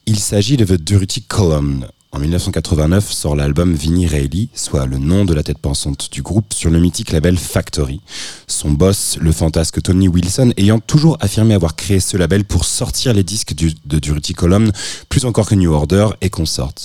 Il 0.05 0.19
s'agit 0.19 0.55
de 0.55 0.63
The 0.63 0.81
Dirty 0.81 1.23
Column. 1.23 1.85
En 2.13 2.19
1989 2.19 3.09
sort 3.09 3.37
l'album 3.37 3.73
Vinnie 3.73 4.05
Reilly, 4.05 4.49
soit 4.53 4.85
le 4.85 4.97
nom 4.97 5.23
de 5.23 5.33
la 5.33 5.43
tête 5.43 5.59
pensante 5.59 6.09
du 6.11 6.21
groupe, 6.21 6.53
sur 6.53 6.69
le 6.69 6.77
mythique 6.77 7.13
label 7.13 7.37
Factory. 7.37 8.01
Son 8.47 8.71
boss, 8.71 9.17
le 9.21 9.31
fantasque 9.31 9.81
Tony 9.81 10.09
Wilson, 10.09 10.51
ayant 10.57 10.79
toujours 10.79 11.17
affirmé 11.21 11.53
avoir 11.53 11.77
créé 11.77 12.01
ce 12.01 12.17
label 12.17 12.43
pour 12.43 12.65
sortir 12.65 13.13
les 13.13 13.23
disques 13.23 13.53
de 13.53 13.99
Dirty 13.99 14.33
Column, 14.33 14.73
plus 15.07 15.23
encore 15.23 15.47
que 15.47 15.55
New 15.55 15.71
Order 15.71 16.07
et 16.19 16.29
Consort. 16.29 16.75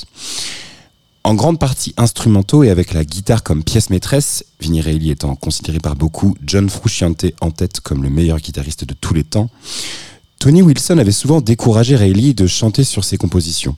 En 1.24 1.34
grande 1.34 1.58
partie 1.58 1.92
instrumentaux 1.96 2.62
et 2.62 2.70
avec 2.70 2.94
la 2.94 3.04
guitare 3.04 3.42
comme 3.42 3.64
pièce 3.64 3.90
maîtresse, 3.90 4.44
Vinnie 4.60 4.80
Reilly 4.80 5.10
étant 5.10 5.34
considéré 5.34 5.80
par 5.80 5.96
beaucoup, 5.96 6.36
John 6.46 6.70
Frusciante 6.70 7.26
en 7.40 7.50
tête 7.50 7.80
comme 7.80 8.04
le 8.04 8.10
meilleur 8.10 8.38
guitariste 8.38 8.84
de 8.84 8.94
tous 8.94 9.12
les 9.12 9.24
temps, 9.24 9.50
Tony 10.38 10.62
Wilson 10.62 10.98
avait 10.98 11.10
souvent 11.10 11.40
découragé 11.40 11.96
Reilly 11.96 12.32
de 12.32 12.46
chanter 12.46 12.84
sur 12.84 13.02
ses 13.02 13.16
compositions. 13.16 13.74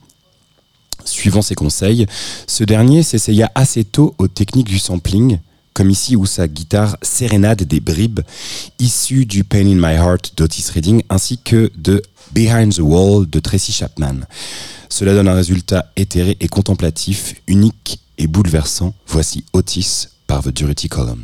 Suivant 1.08 1.42
ses 1.42 1.54
conseils, 1.54 2.06
ce 2.46 2.64
dernier 2.64 3.02
s'essaya 3.02 3.50
assez 3.54 3.84
tôt 3.84 4.14
aux 4.18 4.28
techniques 4.28 4.68
du 4.68 4.78
sampling, 4.78 5.38
comme 5.72 5.90
ici 5.90 6.16
où 6.16 6.26
sa 6.26 6.48
guitare 6.48 6.96
sérénade 7.02 7.62
des 7.62 7.80
bribes 7.80 8.20
issues 8.78 9.24
du 9.24 9.42
Pain 9.42 9.66
in 9.66 9.76
My 9.76 9.94
Heart 9.94 10.34
d'Otis 10.36 10.66
Redding 10.74 11.02
ainsi 11.08 11.38
que 11.38 11.70
de 11.76 12.02
Behind 12.32 12.74
the 12.74 12.80
Wall 12.80 13.26
de 13.28 13.40
Tracy 13.40 13.72
Chapman. 13.72 14.20
Cela 14.90 15.14
donne 15.14 15.28
un 15.28 15.34
résultat 15.34 15.90
éthéré 15.96 16.36
et 16.40 16.48
contemplatif, 16.48 17.34
unique 17.46 18.00
et 18.18 18.26
bouleversant. 18.26 18.94
Voici 19.06 19.44
Otis 19.52 20.08
par 20.26 20.42
The 20.42 20.48
Dirty 20.48 20.88
Column. 20.88 21.22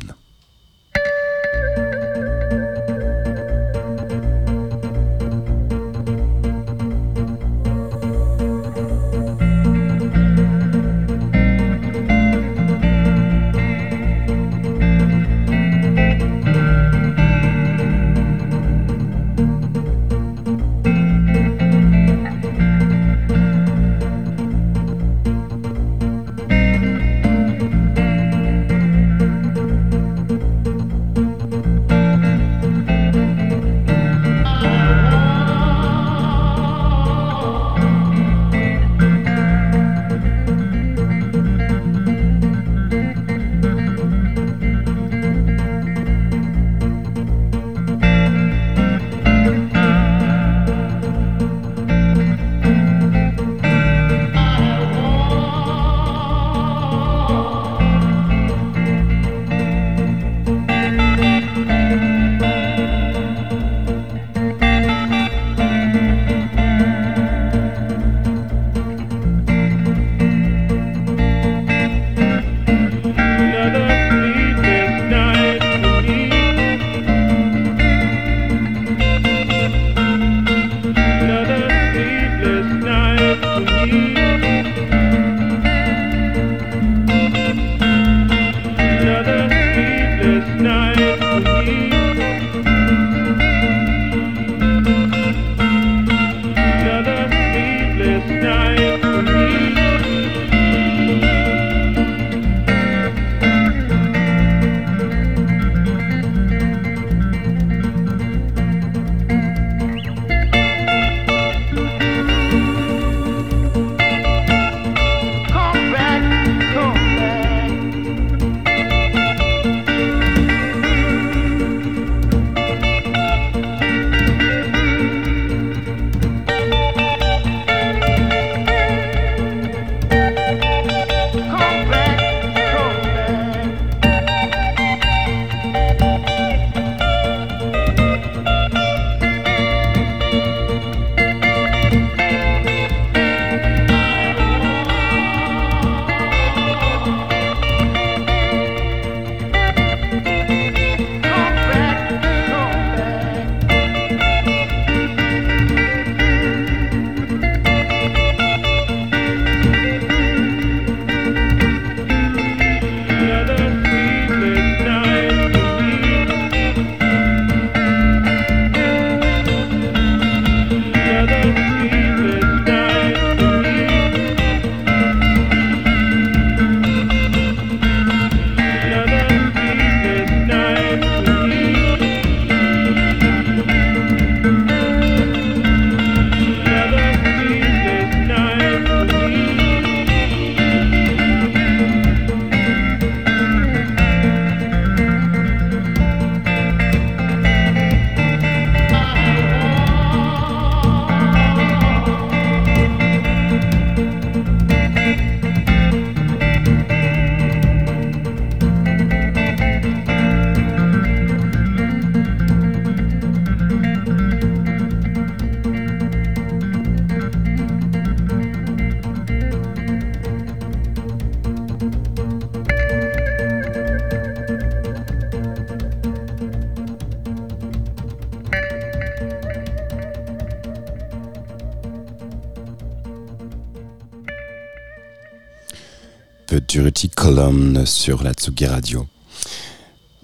Sur 237.85 238.23
la 238.23 238.33
Tsugi 238.33 238.65
Radio. 238.65 239.05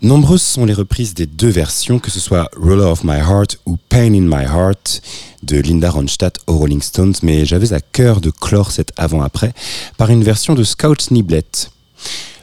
Nombreuses 0.01 0.41
sont 0.41 0.65
les 0.65 0.73
reprises 0.73 1.13
des 1.13 1.27
deux 1.27 1.49
versions, 1.49 1.99
que 1.99 2.09
ce 2.09 2.19
soit 2.19 2.49
Roller 2.57 2.89
of 2.89 3.03
My 3.03 3.19
Heart 3.19 3.59
ou 3.67 3.77
Pain 3.89 4.15
in 4.15 4.21
My 4.21 4.45
Heart 4.45 5.03
de 5.43 5.59
Linda 5.59 5.91
Ronstadt 5.91 6.39
aux 6.47 6.57
Rolling 6.57 6.81
Stones, 6.81 7.13
mais 7.21 7.45
j'avais 7.45 7.73
à 7.73 7.79
cœur 7.79 8.21
de 8.21 8.31
clore 8.31 8.71
cet 8.71 8.91
avant-après 8.97 9.53
par 9.97 10.09
une 10.09 10.23
version 10.23 10.55
de 10.55 10.63
Scout 10.63 11.11
Niblet. 11.11 11.45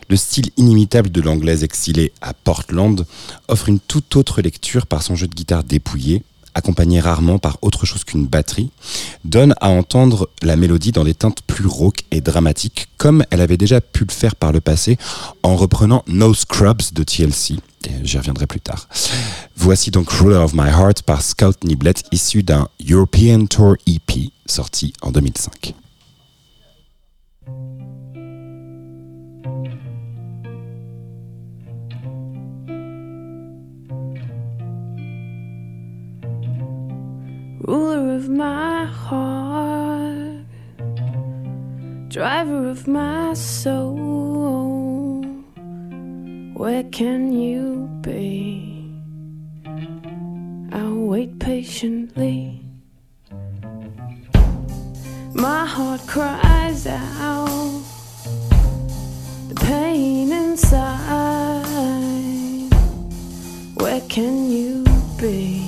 Le 0.08 0.16
style 0.16 0.50
inimitable 0.56 1.10
de 1.10 1.22
l'anglaise 1.22 1.64
exilée 1.64 2.12
à 2.20 2.32
Portland 2.32 3.04
offre 3.48 3.68
une 3.68 3.80
toute 3.80 4.14
autre 4.14 4.42
lecture 4.42 4.86
par 4.86 5.02
son 5.02 5.16
jeu 5.16 5.26
de 5.26 5.34
guitare 5.34 5.64
dépouillé, 5.64 6.22
accompagné 6.54 7.00
rarement 7.00 7.38
par 7.38 7.58
autre 7.62 7.86
chose 7.86 8.04
qu'une 8.04 8.26
batterie, 8.26 8.70
donne 9.24 9.54
à 9.60 9.68
entendre 9.68 10.28
la 10.42 10.56
mélodie 10.56 10.92
dans 10.92 11.04
des 11.04 11.14
teintes 11.14 11.42
plus 11.46 11.66
rauques 11.66 12.04
et 12.10 12.20
dramatiques, 12.20 12.88
comme 12.96 13.24
elle 13.30 13.40
avait 13.40 13.56
déjà 13.56 13.80
pu 13.80 14.04
le 14.04 14.12
faire 14.12 14.36
par 14.36 14.52
le 14.52 14.60
passé 14.60 14.98
en 15.42 15.56
reprenant 15.56 16.04
No 16.06 16.34
Scrubs 16.34 16.92
de 16.92 17.02
TLC. 17.02 17.56
J'y 18.02 18.18
reviendrai 18.18 18.46
plus 18.46 18.60
tard. 18.60 18.88
Voici 19.56 19.90
donc 19.90 20.10
Ruler 20.10 20.36
of 20.36 20.52
My 20.54 20.68
Heart 20.68 21.02
par 21.02 21.22
Scout 21.22 21.64
Niblet, 21.64 21.94
issu 22.12 22.42
d'un 22.42 22.68
European 22.88 23.46
Tour 23.46 23.76
EP 23.86 24.30
sorti 24.46 24.92
en 25.02 25.10
2005. 25.10 25.74
Ruler 37.60 38.14
of 38.14 38.28
my 38.28 38.84
heart, 38.86 40.44
driver 42.08 42.68
of 42.68 42.86
my 42.86 43.34
soul. 43.34 45.24
Where 46.54 46.84
can 46.84 47.32
you 47.32 47.88
be? 48.00 48.92
I'll 50.72 50.94
wait 50.94 51.38
patiently. 51.38 52.62
My 55.34 55.66
heart 55.66 56.00
cries 56.06 56.86
out 56.86 57.82
the 59.48 59.54
pain 59.54 60.32
inside. 60.32 61.08
Where 63.76 64.00
can 64.08 64.50
you 64.50 64.84
be? 65.16 65.67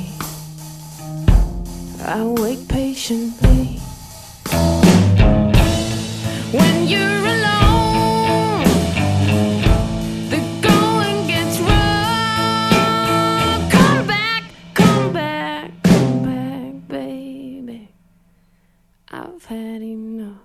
I'll 2.02 2.34
wait 2.34 2.66
patiently. 2.66 3.78
When 6.50 6.88
you're 6.88 7.24
alone, 7.36 8.64
the 10.30 10.40
going 10.62 11.26
gets 11.28 11.58
rough. 11.60 12.72
Come 13.70 14.06
back, 14.06 14.44
come 14.74 15.12
back, 15.12 15.70
come 15.82 16.22
back, 16.24 16.88
baby. 16.88 17.88
I've 19.10 19.44
had 19.44 19.82
enough. 19.82 20.38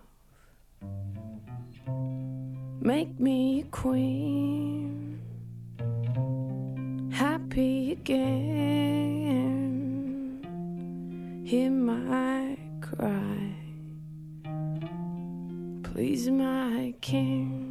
Make 2.82 3.20
me 3.20 3.62
a 3.62 3.64
queen, 3.72 5.22
happy 7.12 7.94
again 7.94 9.05
hear 11.56 11.72
my 11.72 12.58
cry. 12.82 13.56
Please, 15.84 16.30
my 16.30 16.94
king. 17.00 17.65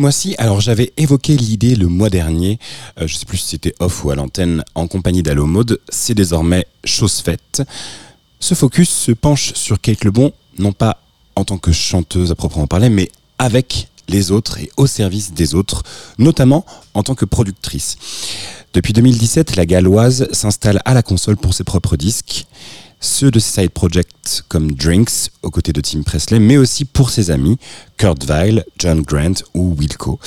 Mois-ci, 0.00 0.34
alors 0.38 0.60
j'avais 0.60 0.92
évoqué 0.96 1.36
l'idée 1.36 1.76
le 1.76 1.86
mois 1.86 2.10
dernier, 2.10 2.58
euh, 3.00 3.06
je 3.06 3.14
sais 3.14 3.26
plus 3.26 3.38
si 3.38 3.48
c'était 3.48 3.74
off 3.78 4.04
ou 4.04 4.10
à 4.10 4.16
l'antenne, 4.16 4.64
en 4.74 4.88
compagnie 4.88 5.22
d'Allo 5.22 5.46
Mode, 5.46 5.80
c'est 5.88 6.14
désormais 6.14 6.66
chose 6.84 7.20
faite. 7.20 7.62
Ce 8.40 8.54
focus 8.54 8.88
se 8.88 9.12
penche 9.12 9.52
sur 9.54 9.80
Kate 9.80 10.04
Lebon, 10.04 10.32
non 10.58 10.72
pas 10.72 11.02
en 11.36 11.44
tant 11.44 11.58
que 11.58 11.70
chanteuse 11.70 12.32
à 12.32 12.34
proprement 12.34 12.66
parler, 12.66 12.88
mais 12.88 13.10
avec 13.38 13.88
les 14.08 14.32
autres 14.32 14.58
et 14.58 14.70
au 14.76 14.86
service 14.86 15.32
des 15.32 15.54
autres, 15.54 15.82
notamment 16.18 16.64
en 16.94 17.02
tant 17.02 17.14
que 17.14 17.24
productrice. 17.24 17.96
Depuis 18.72 18.92
2017, 18.92 19.56
la 19.56 19.66
galloise 19.66 20.28
s'installe 20.32 20.80
à 20.84 20.94
la 20.94 21.02
console 21.02 21.36
pour 21.36 21.54
ses 21.54 21.64
propres 21.64 21.96
disques, 21.96 22.46
ceux 23.00 23.30
de 23.30 23.38
ses 23.38 23.62
side 23.62 23.70
projects 23.70 24.42
comme 24.48 24.72
Drinks, 24.72 25.30
aux 25.42 25.50
côtés 25.50 25.72
de 25.72 25.80
Tim 25.80 26.02
Presley, 26.02 26.38
mais 26.38 26.58
aussi 26.58 26.84
pour 26.84 27.10
ses 27.10 27.30
amis, 27.30 27.56
Kurt 27.96 28.24
Weill, 28.26 28.64
John 28.78 29.00
Grant 29.00 29.42
ou 29.54 29.74
Wilco. 29.74 30.20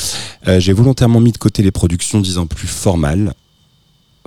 Euh, 0.47 0.59
J'ai 0.59 0.73
volontairement 0.73 1.19
mis 1.19 1.31
de 1.31 1.37
côté 1.37 1.61
les 1.61 1.71
productions 1.71 2.19
disant 2.19 2.47
plus 2.47 2.67
formales, 2.67 3.33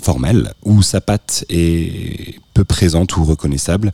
formelles, 0.00 0.52
où 0.64 0.82
sa 0.82 1.00
patte 1.00 1.44
est 1.48 2.36
peu 2.54 2.64
présente 2.64 3.16
ou 3.16 3.24
reconnaissable. 3.24 3.92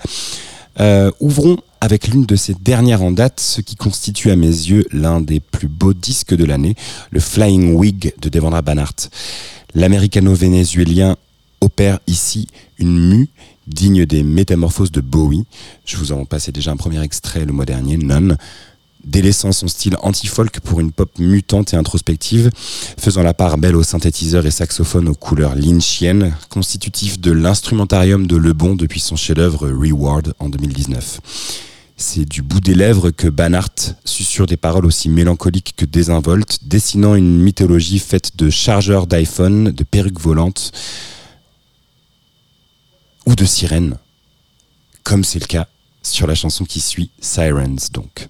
Euh, 0.80 1.10
ouvrons 1.20 1.58
avec 1.80 2.08
l'une 2.08 2.26
de 2.26 2.36
ses 2.36 2.54
dernières 2.54 3.02
en 3.02 3.10
date, 3.10 3.40
ce 3.40 3.60
qui 3.60 3.76
constitue 3.76 4.30
à 4.30 4.36
mes 4.36 4.46
yeux 4.46 4.86
l'un 4.92 5.20
des 5.20 5.40
plus 5.40 5.68
beaux 5.68 5.94
disques 5.94 6.34
de 6.34 6.44
l'année, 6.44 6.76
le 7.10 7.20
Flying 7.20 7.74
Wig 7.74 8.14
de 8.20 8.28
Devendra 8.28 8.62
Banhart. 8.62 8.94
L'américano-vénézuélien 9.74 11.16
opère 11.60 11.98
ici 12.06 12.48
une 12.78 13.08
mue 13.08 13.28
digne 13.66 14.06
des 14.06 14.22
métamorphoses 14.22 14.92
de 14.92 15.00
Bowie. 15.00 15.44
Je 15.84 15.96
vous 15.96 16.12
en 16.12 16.24
passais 16.24 16.52
déjà 16.52 16.72
un 16.72 16.76
premier 16.76 17.02
extrait 17.02 17.44
le 17.44 17.52
mois 17.52 17.64
dernier, 17.64 17.96
None. 17.96 18.36
Délaissant 19.04 19.50
son 19.50 19.66
style 19.66 19.96
anti-folk 20.02 20.60
pour 20.60 20.78
une 20.78 20.92
pop 20.92 21.10
mutante 21.18 21.74
et 21.74 21.76
introspective, 21.76 22.50
faisant 22.98 23.24
la 23.24 23.34
part 23.34 23.58
belle 23.58 23.74
aux 23.74 23.82
synthétiseurs 23.82 24.46
et 24.46 24.52
saxophones 24.52 25.08
aux 25.08 25.14
couleurs 25.14 25.56
lynchiennes, 25.56 26.36
constitutif 26.50 27.18
de 27.18 27.32
l'instrumentarium 27.32 28.28
de 28.28 28.36
Lebon 28.36 28.76
depuis 28.76 29.00
son 29.00 29.16
chef-d'œuvre 29.16 29.68
Reward 29.68 30.34
en 30.38 30.48
2019. 30.48 31.20
C'est 31.96 32.24
du 32.24 32.42
bout 32.42 32.60
des 32.60 32.74
lèvres 32.74 33.10
que 33.10 33.28
Banhart 33.28 33.96
susurre 34.04 34.46
des 34.46 34.56
paroles 34.56 34.86
aussi 34.86 35.08
mélancoliques 35.08 35.74
que 35.76 35.84
désinvoltes, 35.84 36.60
dessinant 36.62 37.16
une 37.16 37.40
mythologie 37.40 37.98
faite 37.98 38.36
de 38.36 38.50
chargeurs 38.50 39.08
d'iPhone, 39.08 39.72
de 39.72 39.84
perruques 39.84 40.20
volantes 40.20 40.72
ou 43.26 43.34
de 43.34 43.44
sirènes, 43.44 43.98
comme 45.02 45.24
c'est 45.24 45.40
le 45.40 45.46
cas 45.46 45.68
sur 46.02 46.26
la 46.26 46.34
chanson 46.34 46.64
qui 46.64 46.80
suit, 46.80 47.10
Sirens 47.20 47.90
donc. 47.92 48.28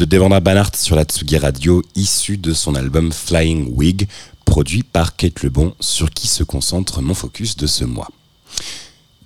De 0.00 0.06
Devendra 0.06 0.40
Banhart 0.40 0.76
sur 0.76 0.96
la 0.96 1.04
Tsugi 1.04 1.36
Radio, 1.36 1.82
issu 1.94 2.38
de 2.38 2.54
son 2.54 2.74
album 2.74 3.12
Flying 3.12 3.70
Wig, 3.74 4.08
produit 4.46 4.82
par 4.82 5.14
Kate 5.14 5.42
Lebon, 5.42 5.74
sur 5.78 6.08
qui 6.08 6.26
se 6.26 6.42
concentre 6.42 7.02
mon 7.02 7.12
focus 7.12 7.54
de 7.58 7.66
ce 7.66 7.84
mois. 7.84 8.08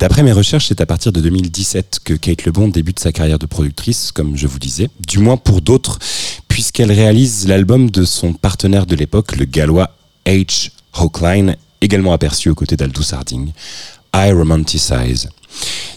D'après 0.00 0.24
mes 0.24 0.32
recherches, 0.32 0.66
c'est 0.66 0.80
à 0.80 0.86
partir 0.86 1.12
de 1.12 1.20
2017 1.20 2.00
que 2.02 2.14
Kate 2.14 2.44
Lebon 2.44 2.66
débute 2.66 2.98
sa 2.98 3.12
carrière 3.12 3.38
de 3.38 3.46
productrice, 3.46 4.10
comme 4.10 4.36
je 4.36 4.48
vous 4.48 4.58
disais, 4.58 4.90
du 5.06 5.20
moins 5.20 5.36
pour 5.36 5.60
d'autres, 5.60 6.00
puisqu'elle 6.48 6.90
réalise 6.90 7.46
l'album 7.46 7.88
de 7.88 8.04
son 8.04 8.32
partenaire 8.32 8.86
de 8.86 8.96
l'époque, 8.96 9.36
le 9.36 9.44
gallois 9.44 9.94
H. 10.26 10.70
Hochline, 10.92 11.54
également 11.82 12.12
aperçu 12.12 12.50
aux 12.50 12.56
côtés 12.56 12.76
d'Aldous 12.76 13.14
Harding, 13.14 13.52
I 14.12 14.32
Romanticize. 14.32 15.28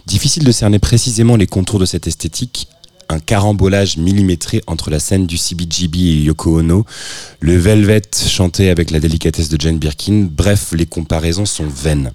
Difficile 0.05 0.43
de 0.43 0.51
cerner 0.51 0.77
précisément 0.77 1.35
les 1.35 1.47
contours 1.47 1.79
de 1.79 1.85
cette 1.85 2.05
esthétique, 2.05 2.66
un 3.17 3.19
carambolage 3.19 3.97
millimétré 3.97 4.61
entre 4.67 4.91
la 4.91 4.99
scène 4.99 5.25
du 5.25 5.37
CBGB 5.37 5.97
et 5.97 6.21
Yoko 6.21 6.59
Ono, 6.59 6.85
le 7.39 7.57
Velvet 7.57 8.03
chanté 8.27 8.69
avec 8.69 8.91
la 8.91 8.99
délicatesse 8.99 9.49
de 9.49 9.59
Jane 9.59 9.79
Birkin, 9.79 10.27
bref, 10.31 10.71
les 10.73 10.85
comparaisons 10.85 11.47
sont 11.47 11.65
vaines. 11.65 12.11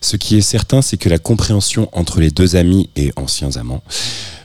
Ce 0.00 0.16
qui 0.16 0.36
est 0.36 0.42
certain, 0.42 0.82
c'est 0.82 0.98
que 0.98 1.08
la 1.08 1.18
compréhension 1.18 1.88
entre 1.92 2.20
les 2.20 2.30
deux 2.30 2.54
amis 2.54 2.88
et 2.94 3.12
anciens 3.16 3.56
amants 3.56 3.82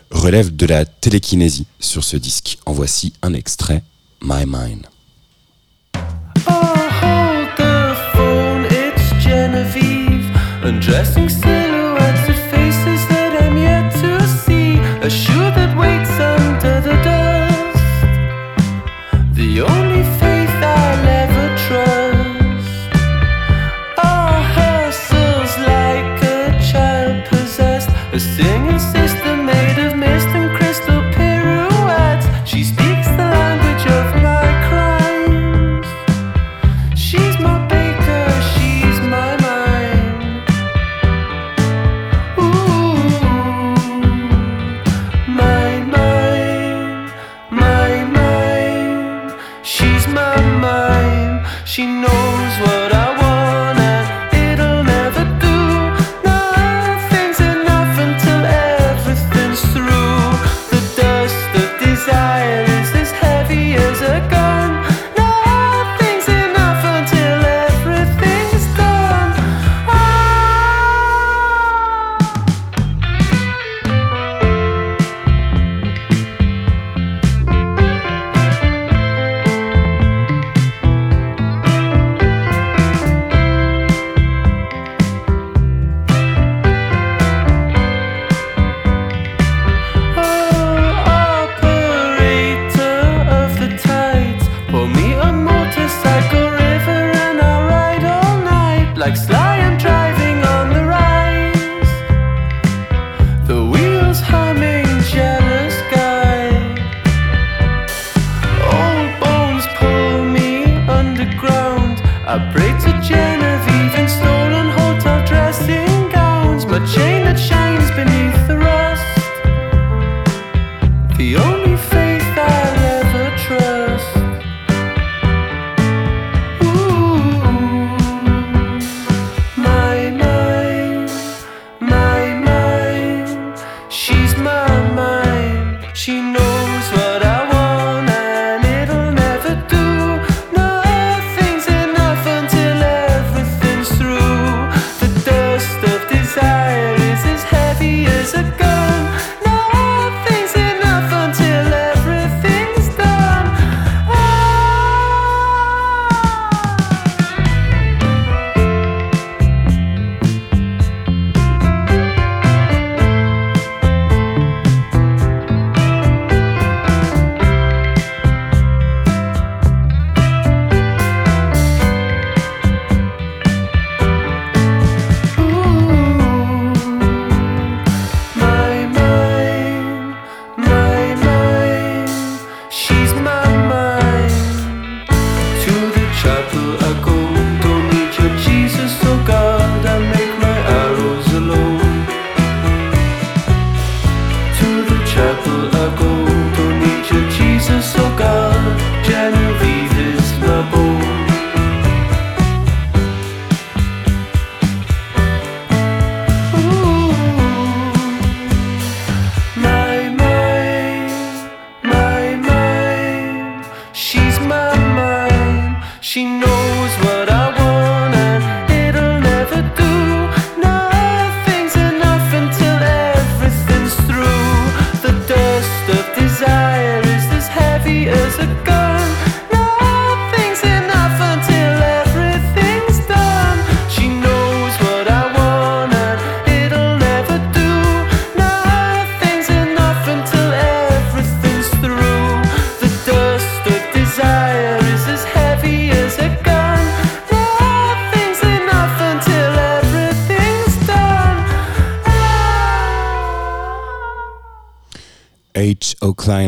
relève 0.10 0.56
de 0.56 0.66
la 0.66 0.86
télékinésie 0.86 1.68
sur 1.80 2.04
ce 2.04 2.18
disque. 2.18 2.58
En 2.66 2.74
voici 2.74 3.14
un 3.22 3.34
extrait, 3.34 3.84
My 4.24 4.46
Mind. 4.48 4.88
A 15.04 15.10
shoe 15.10 15.34
that 15.34 15.76
waits 15.76 16.20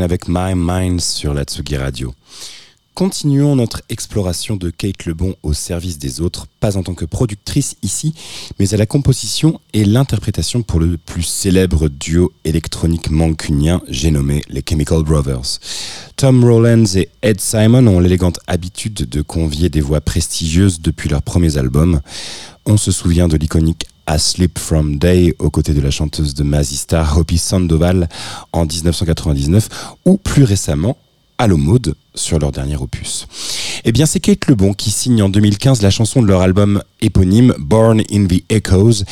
Avec 0.01 0.27
My 0.27 0.53
Mind 0.55 0.99
sur 0.99 1.35
la 1.35 1.43
Tsugi 1.43 1.77
Radio. 1.77 2.15
Continuons 2.95 3.55
notre 3.55 3.83
exploration 3.89 4.55
de 4.55 4.71
Kate 4.71 5.05
Lebon 5.05 5.35
au 5.43 5.53
service 5.53 5.99
des 5.99 6.19
autres, 6.19 6.47
pas 6.59 6.77
en 6.77 6.83
tant 6.83 6.95
que 6.95 7.05
productrice 7.05 7.75
ici, 7.83 8.15
mais 8.59 8.73
à 8.73 8.77
la 8.77 8.87
composition 8.87 9.59
et 9.73 9.85
l'interprétation 9.85 10.63
pour 10.63 10.79
le 10.79 10.97
plus 10.97 11.21
célèbre 11.21 11.89
duo 11.89 12.33
électronique 12.43 13.11
mancunien, 13.11 13.81
j'ai 13.87 14.09
nommé 14.09 14.41
les 14.49 14.63
Chemical 14.67 15.03
Brothers. 15.03 15.59
Tom 16.15 16.43
Rowlands 16.43 16.95
et 16.95 17.09
Ed 17.21 17.39
Simon 17.39 17.85
ont 17.85 17.99
l'élégante 17.99 18.39
habitude 18.47 19.07
de 19.07 19.21
convier 19.21 19.69
des 19.69 19.81
voix 19.81 20.01
prestigieuses 20.01 20.81
depuis 20.81 21.09
leurs 21.09 21.21
premiers 21.21 21.57
albums. 21.57 22.01
On 22.65 22.77
se 22.77 22.91
souvient 22.91 23.27
de 23.27 23.37
l'iconique 23.37 23.85
A 24.05 24.17
Sleep 24.19 24.59
From 24.59 24.97
Day 24.97 25.33
aux 25.39 25.49
côtés 25.49 25.73
de 25.73 25.81
la 25.81 25.91
chanteuse 25.91 26.33
de 26.33 26.43
Mazista 26.43 27.05
Hopi 27.15 27.37
Sandoval 27.37 28.09
en 28.51 28.65
1999 28.65 29.69
ou 30.05 30.17
plus 30.17 30.43
récemment 30.43 30.97
Allo 31.38 31.57
Mode 31.57 31.95
sur 32.15 32.39
leur 32.39 32.51
dernier 32.51 32.75
opus. 32.75 33.27
Eh 33.86 33.91
bien, 33.91 34.05
c'est 34.05 34.19
Kate 34.19 34.47
Lebon 34.47 34.73
qui 34.73 34.91
signe 34.91 35.21
en 35.21 35.29
2015 35.29 35.81
la 35.81 35.89
chanson 35.89 36.21
de 36.21 36.27
leur 36.27 36.41
album 36.41 36.81
éponyme 37.01 37.53
Born 37.59 38.01
in 38.11 38.27
the 38.27 38.43
Echoes. 38.49 39.03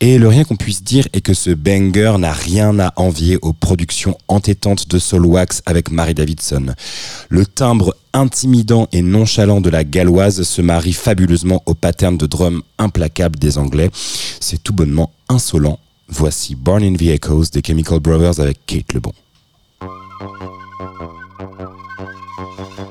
Et 0.00 0.18
le 0.18 0.28
rien 0.28 0.44
qu'on 0.44 0.56
puisse 0.56 0.84
dire 0.84 1.08
est 1.12 1.20
que 1.20 1.34
ce 1.34 1.50
banger 1.50 2.14
n'a 2.18 2.32
rien 2.32 2.78
à 2.78 2.92
envier 2.96 3.38
aux 3.42 3.52
productions 3.52 4.16
entêtantes 4.28 4.88
de 4.88 4.98
Soul 4.98 5.26
Wax 5.26 5.62
avec 5.66 5.90
Mary 5.90 6.14
Davidson. 6.14 6.74
Le 7.28 7.46
timbre 7.46 7.96
intimidant 8.12 8.88
et 8.92 9.02
nonchalant 9.02 9.60
de 9.60 9.70
la 9.70 9.84
galloise 9.84 10.42
se 10.42 10.62
marie 10.62 10.92
fabuleusement 10.92 11.62
au 11.66 11.74
pattern 11.74 12.16
de 12.16 12.26
drum 12.26 12.62
implacable 12.78 13.38
des 13.38 13.58
Anglais. 13.58 13.90
C'est 14.40 14.62
tout 14.62 14.72
bonnement 14.72 15.12
insolent. 15.28 15.78
Voici 16.08 16.54
Born 16.54 16.82
in 16.82 16.94
the 16.94 17.02
Echoes 17.02 17.50
des 17.52 17.62
Chemical 17.64 18.00
Brothers 18.00 18.40
avec 18.40 18.58
Kate 18.66 18.92
Lebon. 18.92 19.12
Thank 22.40 22.78
you. 22.78 22.89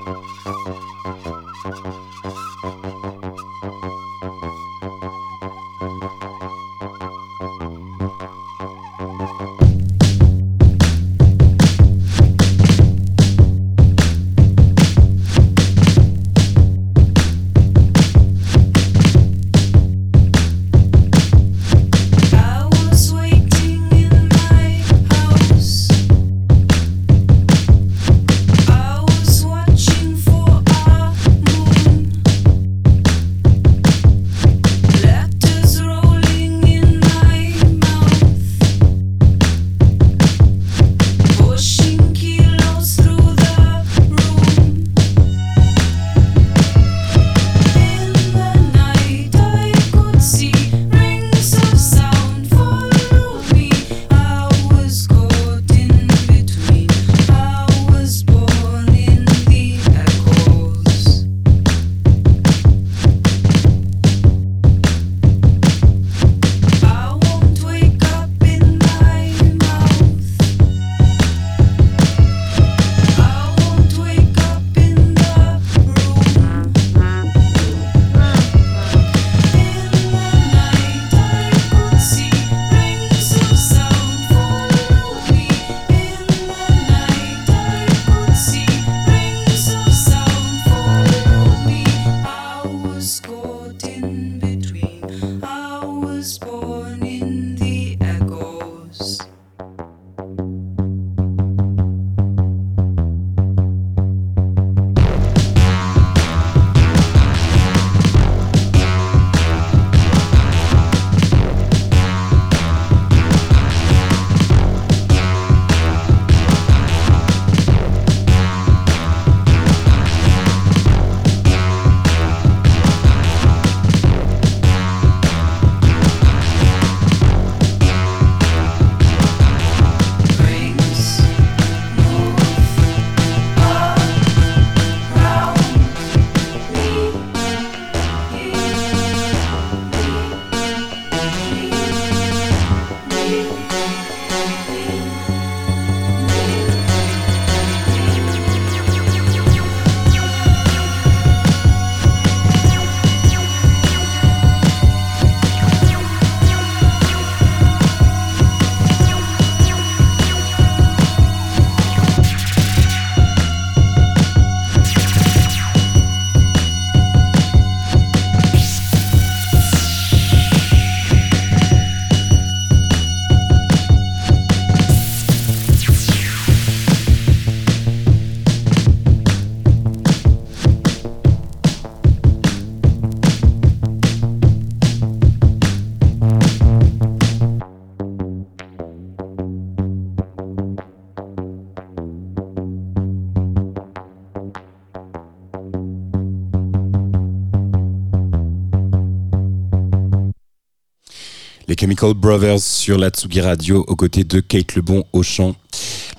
Chemical 201.89 202.13
Brothers 202.13 202.59
sur 202.59 202.99
la 202.99 203.09
Tsugi 203.09 203.41
Radio 203.41 203.83
aux 203.87 203.95
côtés 203.95 204.23
de 204.23 204.41
Kate 204.41 204.75
Lebon 204.75 205.05
au 205.11 205.23
chant. 205.23 205.55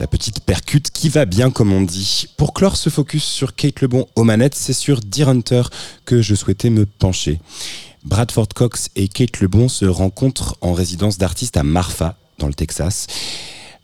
La 0.01 0.09
petite 0.09 0.41
percute 0.41 0.91
qui 0.91 1.09
va 1.09 1.27
bien 1.27 1.53
comme 1.53 1.73
on 1.73 1.83
dit. 1.83 2.27
Pour 2.37 2.55
clore 2.55 2.77
ce 2.77 2.91
focus 2.91 3.23
sur 3.23 3.55
Kate 3.55 3.81
Lebon 3.81 4.09
aux 4.17 4.25
manettes, 4.25 4.57
c'est 4.57 4.73
sur 4.73 4.99
Deer 4.99 5.29
Hunter 5.29 5.63
que 6.07 6.23
je 6.23 6.35
souhaitais 6.35 6.71
me 6.71 6.87
pencher. 6.87 7.39
Bradford 8.03 8.49
Cox 8.53 8.89
et 8.97 9.07
Kate 9.07 9.39
Lebon 9.39 9.69
se 9.69 9.85
rencontrent 9.85 10.57
en 10.61 10.73
résidence 10.73 11.19
d'artiste 11.19 11.57
à 11.57 11.63
Marfa, 11.63 12.17
dans 12.39 12.49
le 12.49 12.55
Texas, 12.55 13.07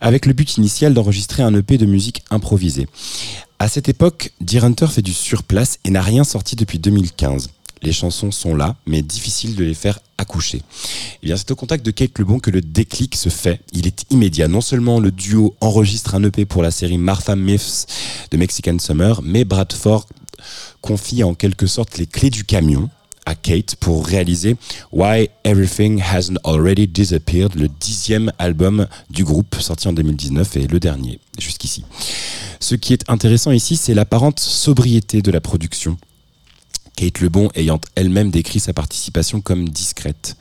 avec 0.00 0.26
le 0.26 0.32
but 0.32 0.56
initial 0.56 0.92
d'enregistrer 0.92 1.44
un 1.44 1.54
EP 1.54 1.78
de 1.78 1.86
musique 1.86 2.24
improvisée. 2.30 2.88
À 3.60 3.68
cette 3.68 3.88
époque, 3.88 4.32
Deer 4.40 4.64
Hunter 4.64 4.88
fait 4.88 5.02
du 5.02 5.14
surplace 5.14 5.78
et 5.84 5.90
n'a 5.90 6.02
rien 6.02 6.24
sorti 6.24 6.56
depuis 6.56 6.80
2015. 6.80 7.50
Les 7.86 7.92
chansons 7.92 8.32
sont 8.32 8.56
là, 8.56 8.74
mais 8.84 9.00
difficile 9.00 9.54
de 9.54 9.62
les 9.62 9.72
faire 9.72 10.00
accoucher. 10.18 10.60
Eh 11.22 11.26
bien, 11.26 11.36
c'est 11.36 11.52
au 11.52 11.54
contact 11.54 11.86
de 11.86 11.92
Kate 11.92 12.18
Lebon 12.18 12.40
que 12.40 12.50
le 12.50 12.60
déclic 12.60 13.14
se 13.14 13.28
fait. 13.28 13.60
Il 13.72 13.86
est 13.86 14.10
immédiat. 14.10 14.48
Non 14.48 14.60
seulement 14.60 14.98
le 14.98 15.12
duo 15.12 15.54
enregistre 15.60 16.16
un 16.16 16.24
EP 16.24 16.46
pour 16.46 16.64
la 16.64 16.72
série 16.72 16.98
Martha 16.98 17.36
Myths 17.36 17.86
de 18.32 18.36
Mexican 18.38 18.76
Summer, 18.80 19.22
mais 19.22 19.44
Bradford 19.44 20.04
confie 20.80 21.22
en 21.22 21.34
quelque 21.34 21.68
sorte 21.68 21.96
les 21.98 22.08
clés 22.08 22.30
du 22.30 22.42
camion 22.42 22.90
à 23.24 23.36
Kate 23.36 23.76
pour 23.76 24.04
réaliser 24.04 24.56
Why 24.90 25.30
Everything 25.44 26.02
Hasn't 26.02 26.38
Already 26.42 26.88
Disappeared, 26.88 27.54
le 27.54 27.68
dixième 27.68 28.32
album 28.40 28.88
du 29.10 29.22
groupe 29.22 29.54
sorti 29.60 29.86
en 29.86 29.92
2019 29.92 30.56
et 30.56 30.66
le 30.66 30.80
dernier 30.80 31.20
jusqu'ici. 31.38 31.84
Ce 32.58 32.74
qui 32.74 32.92
est 32.92 33.08
intéressant 33.08 33.52
ici, 33.52 33.76
c'est 33.76 33.94
l'apparente 33.94 34.40
sobriété 34.40 35.22
de 35.22 35.30
la 35.30 35.40
production. 35.40 35.96
Kate 36.96 37.20
Lebon 37.20 37.50
ayant 37.54 37.80
elle-même 37.94 38.30
décrit 38.30 38.58
sa 38.58 38.72
participation 38.72 39.40
comme 39.40 39.68
discrète. 39.68 40.36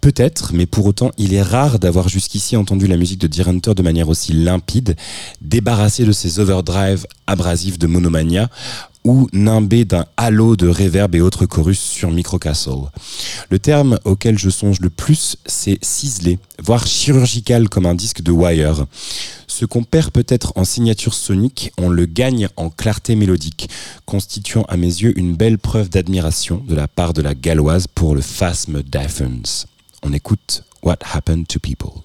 Peut-être, 0.00 0.52
mais 0.54 0.66
pour 0.66 0.86
autant, 0.86 1.10
il 1.18 1.34
est 1.34 1.42
rare 1.42 1.78
d'avoir 1.78 2.08
jusqu'ici 2.08 2.56
entendu 2.56 2.86
la 2.86 2.96
musique 2.96 3.20
de 3.20 3.26
Deer 3.26 3.48
Hunter 3.48 3.74
de 3.74 3.82
manière 3.82 4.08
aussi 4.08 4.32
limpide, 4.32 4.96
débarrassée 5.40 6.04
de 6.04 6.12
ses 6.12 6.38
overdrives 6.38 7.06
abrasifs 7.26 7.78
de 7.78 7.86
Monomania 7.88 8.48
ou 9.08 9.26
nimbée 9.32 9.86
d'un 9.86 10.04
halo 10.18 10.54
de 10.54 10.68
reverb 10.68 11.14
et 11.14 11.22
autres 11.22 11.46
chorus 11.46 11.80
sur 11.80 12.10
Microcastle. 12.10 12.90
Le 13.48 13.58
terme 13.58 13.98
auquel 14.04 14.38
je 14.38 14.50
songe 14.50 14.80
le 14.80 14.90
plus, 14.90 15.38
c'est 15.46 15.78
ciselé, 15.82 16.38
voire 16.62 16.86
chirurgical 16.86 17.70
comme 17.70 17.86
un 17.86 17.94
disque 17.94 18.20
de 18.20 18.30
Wire. 18.30 18.84
Ce 19.46 19.64
qu'on 19.64 19.82
perd 19.82 20.10
peut-être 20.10 20.52
en 20.56 20.64
signature 20.64 21.14
sonique, 21.14 21.72
on 21.78 21.88
le 21.88 22.04
gagne 22.04 22.48
en 22.56 22.68
clarté 22.68 23.16
mélodique, 23.16 23.70
constituant 24.04 24.66
à 24.68 24.76
mes 24.76 24.86
yeux 24.86 25.18
une 25.18 25.34
belle 25.34 25.58
preuve 25.58 25.88
d'admiration 25.88 26.62
de 26.68 26.74
la 26.74 26.86
part 26.86 27.14
de 27.14 27.22
la 27.22 27.34
galloise 27.34 27.86
pour 27.86 28.14
le 28.14 28.20
phasme 28.20 28.82
d'Athens. 28.82 29.66
On 30.02 30.12
écoute 30.12 30.64
What 30.82 30.98
Happened 31.14 31.46
to 31.48 31.58
people? 31.58 32.02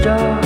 Dark. 0.00 0.39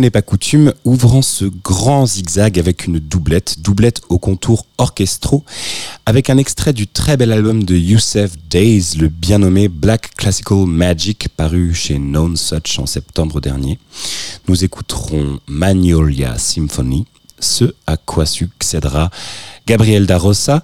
N'est 0.00 0.10
pas 0.10 0.22
coutume, 0.22 0.72
ouvrant 0.84 1.22
ce 1.22 1.44
grand 1.44 2.06
zigzag 2.06 2.58
avec 2.58 2.86
une 2.86 2.98
doublette, 2.98 3.60
doublette 3.60 4.02
au 4.08 4.18
contour 4.18 4.66
orchestraux, 4.78 5.44
avec 6.04 6.30
un 6.30 6.38
extrait 6.38 6.72
du 6.72 6.86
très 6.86 7.16
bel 7.16 7.32
album 7.32 7.64
de 7.64 7.76
Youssef 7.76 8.32
Days, 8.50 8.96
le 8.98 9.08
bien 9.08 9.38
nommé 9.38 9.68
Black 9.68 10.14
Classical 10.16 10.66
Magic, 10.66 11.28
paru 11.36 11.74
chez 11.74 11.98
Known 11.98 12.36
Such 12.36 12.78
en 12.78 12.86
septembre 12.86 13.40
dernier. 13.40 13.78
Nous 14.48 14.64
écouterons 14.64 15.40
Magnolia 15.46 16.38
Symphony, 16.38 17.06
ce 17.38 17.74
à 17.86 17.96
quoi 17.96 18.26
succédera 18.26 19.10
Gabriel 19.66 20.06
da 20.06 20.16
Rosa, 20.16 20.62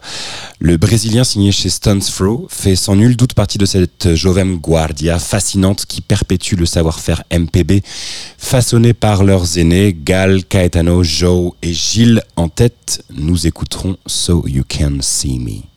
le 0.61 0.77
Brésilien 0.77 1.25
signé 1.25 1.51
chez 1.51 1.71
Stones 1.71 2.01
Throw, 2.01 2.47
fait 2.49 2.77
sans 2.77 2.95
nul 2.95 3.17
doute 3.17 3.35
partie 3.35 3.59
de 3.59 3.67
cette 3.67 4.15
Jovem 4.15 4.59
Guardia 4.59 5.19
fascinante 5.19 5.87
qui 5.87 6.01
perpétue 6.01 6.55
le 6.55 6.67
savoir-faire 6.67 7.25
MPB 7.33 7.83
façonné 8.39 8.95
par 8.95 9.25
leurs 9.25 9.59
aînés 9.59 9.97
Gal, 9.99 10.45
Caetano, 10.45 11.03
Joe 11.03 11.53
et 11.63 11.73
Gilles 11.73 12.23
en 12.37 12.49
tête. 12.49 13.05
Nous 13.11 13.49
écouterons 13.49 13.97
So 14.07 14.47
You 14.47 14.63
Can 14.69 14.99
See 15.01 15.41
Me. 15.41 15.72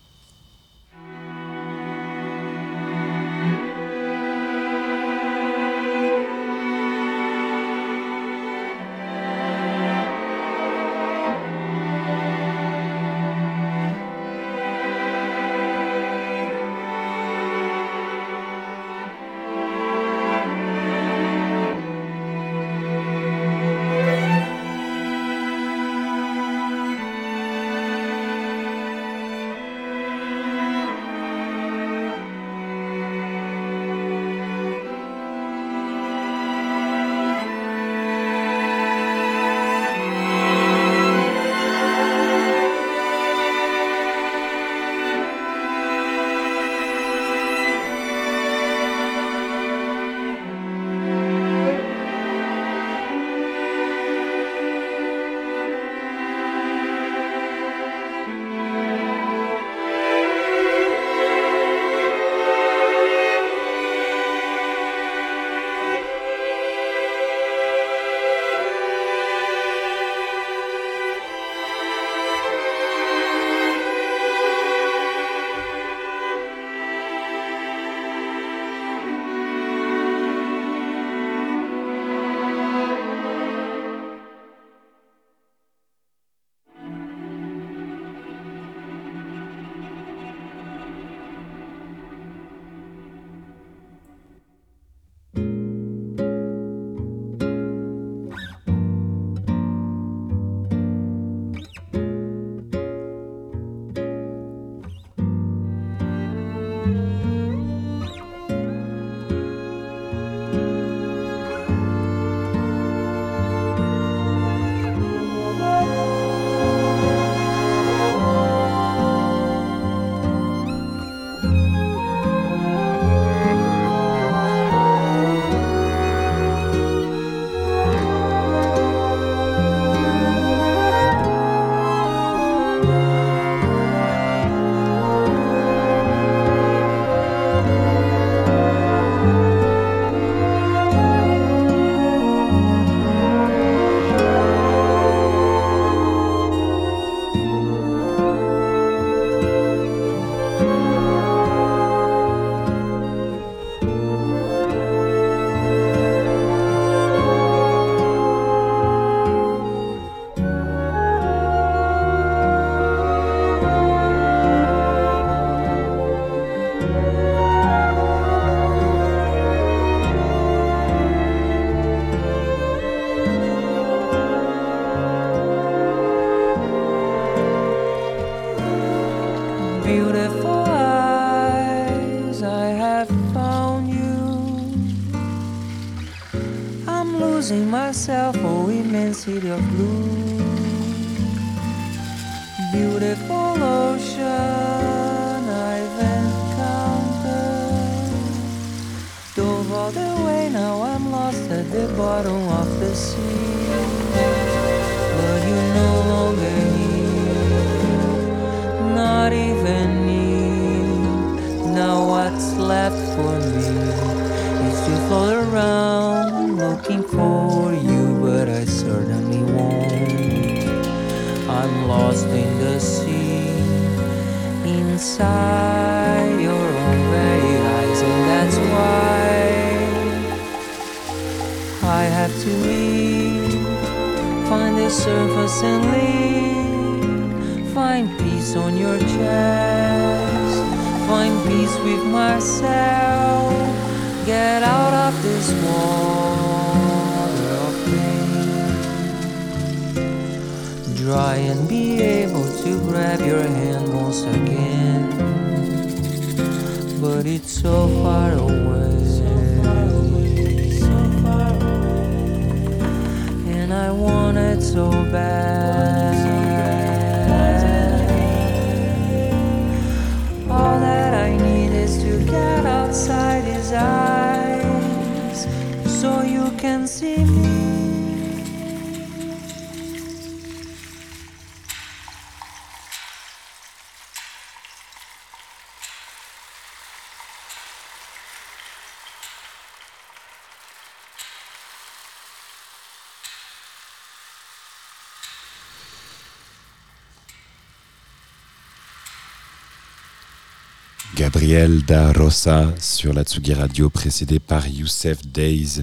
Gabriel 301.36 301.84
da 301.84 302.14
Rosa 302.14 302.74
sur 302.80 303.14
la 303.14 303.24
Tsugi 303.24 303.54
Radio, 303.54 303.90
précédé 303.90 304.40
par 304.40 304.66
Youssef 304.70 305.18
Days. 305.28 305.82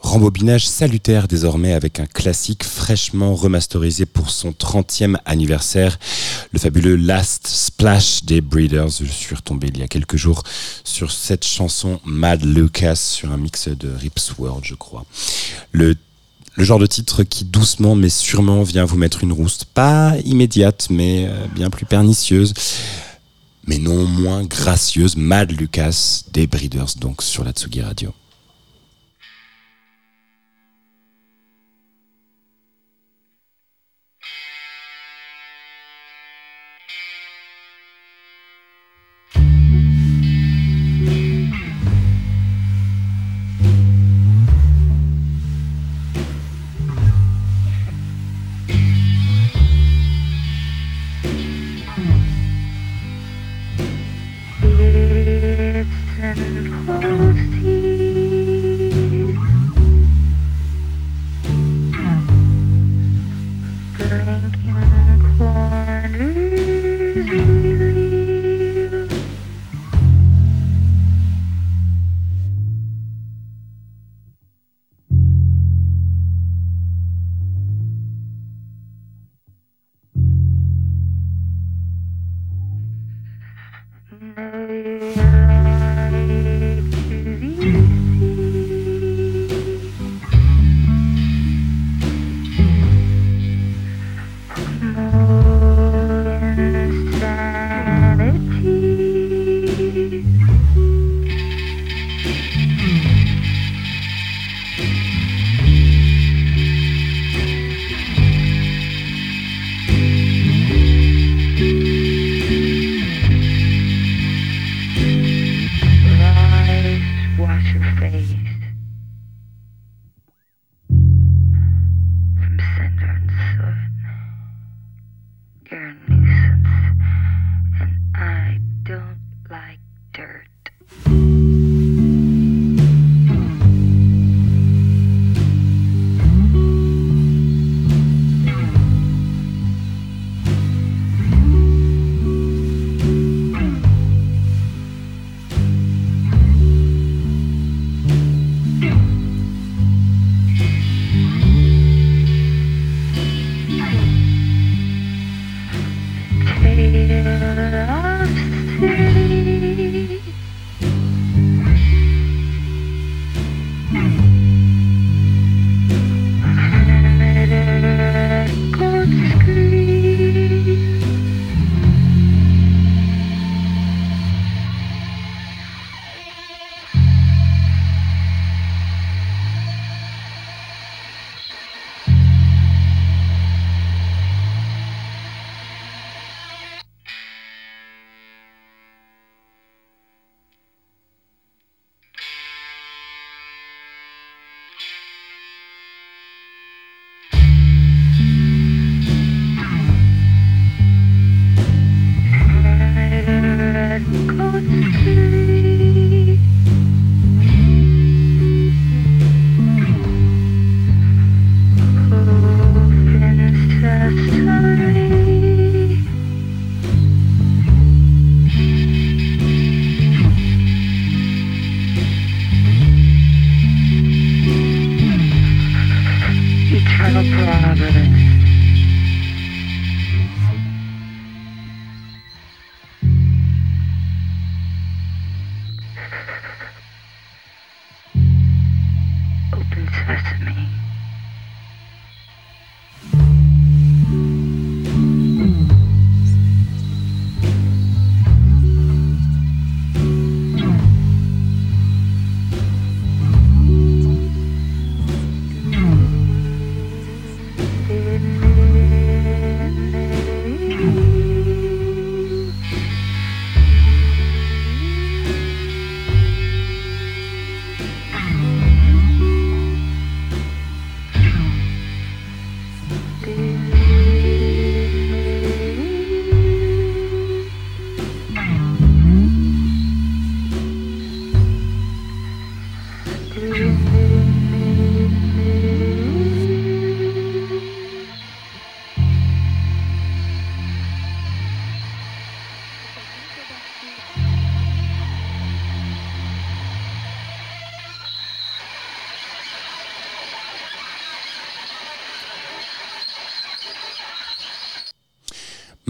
Rembobinage 0.00 0.66
salutaire 0.66 1.28
désormais 1.28 1.74
avec 1.74 2.00
un 2.00 2.06
classique 2.06 2.64
fraîchement 2.64 3.36
remasterisé 3.36 4.04
pour 4.04 4.30
son 4.30 4.50
30e 4.50 5.16
anniversaire, 5.26 6.00
le 6.50 6.58
fabuleux 6.58 6.96
Last 6.96 7.46
Splash 7.46 8.24
des 8.24 8.40
Breeders. 8.40 8.88
Je 9.00 9.04
suis 9.04 9.36
retombé 9.36 9.68
il 9.68 9.78
y 9.78 9.82
a 9.84 9.86
quelques 9.86 10.16
jours 10.16 10.42
sur 10.82 11.12
cette 11.12 11.46
chanson 11.46 12.00
Mad 12.04 12.44
Lucas 12.44 12.96
sur 12.96 13.30
un 13.30 13.36
mix 13.36 13.68
de 13.68 13.92
Rips 13.94 14.38
World, 14.38 14.64
je 14.64 14.74
crois. 14.74 15.06
Le 15.70 15.94
le 16.56 16.64
genre 16.64 16.78
de 16.78 16.86
titre 16.86 17.22
qui 17.22 17.44
doucement 17.44 17.94
mais 17.94 18.08
sûrement 18.08 18.62
vient 18.62 18.86
vous 18.86 18.96
mettre 18.96 19.22
une 19.22 19.32
rouste, 19.32 19.66
pas 19.66 20.14
immédiate 20.24 20.86
mais 20.88 21.26
euh, 21.28 21.46
bien 21.54 21.68
plus 21.68 21.84
pernicieuse, 21.84 22.54
mais 23.66 23.78
non 23.78 24.06
moins 24.06 24.44
gracieuse, 24.44 25.16
Mad 25.16 25.52
Lucas 25.52 26.22
des 26.32 26.46
Breeders 26.46 26.94
donc 27.00 27.22
sur 27.22 27.44
la 27.44 27.52
Tsugi 27.52 27.82
Radio. 27.82 28.12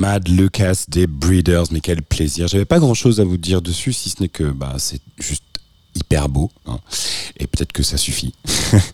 Mad 0.07 0.28
Lucas 0.28 0.84
des 0.86 1.09
Breeders, 1.09 1.64
mais 1.72 1.80
quel 1.80 2.00
plaisir. 2.00 2.46
J'avais 2.46 2.64
pas 2.64 2.78
grand 2.78 2.94
chose 2.94 3.20
à 3.20 3.24
vous 3.24 3.38
dire 3.38 3.61
dessus, 3.61 3.92
si 3.92 4.09
ce 4.09 4.22
n'est 4.22 4.28
que 4.28 4.44
bah, 4.44 4.76
c'est 4.78 5.00
juste 5.18 5.42
hyper 5.96 6.28
beau. 6.28 6.48
hein. 6.68 6.78
Et 7.40 7.48
peut-être 7.48 7.72
que 7.72 7.82
ça 7.82 7.96
suffit. 7.96 8.32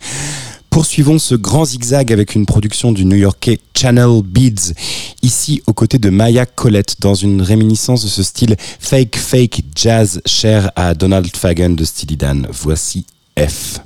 Poursuivons 0.70 1.18
ce 1.18 1.34
grand 1.34 1.66
zigzag 1.66 2.14
avec 2.14 2.34
une 2.34 2.46
production 2.46 2.92
du 2.92 3.04
new-yorkais 3.04 3.60
Channel 3.76 4.22
Beats, 4.24 4.72
ici 5.20 5.62
aux 5.66 5.74
côtés 5.74 5.98
de 5.98 6.08
Maya 6.08 6.46
Collette, 6.46 6.96
dans 7.00 7.14
une 7.14 7.42
réminiscence 7.42 8.04
de 8.04 8.08
ce 8.08 8.22
style 8.22 8.56
fake 8.80 9.16
fake 9.16 9.64
jazz 9.76 10.22
cher 10.24 10.72
à 10.76 10.94
Donald 10.94 11.36
Fagan 11.36 11.74
de 11.76 11.84
Steely 11.84 12.16
Dan. 12.16 12.46
Voici 12.50 13.04
F. 13.38 13.80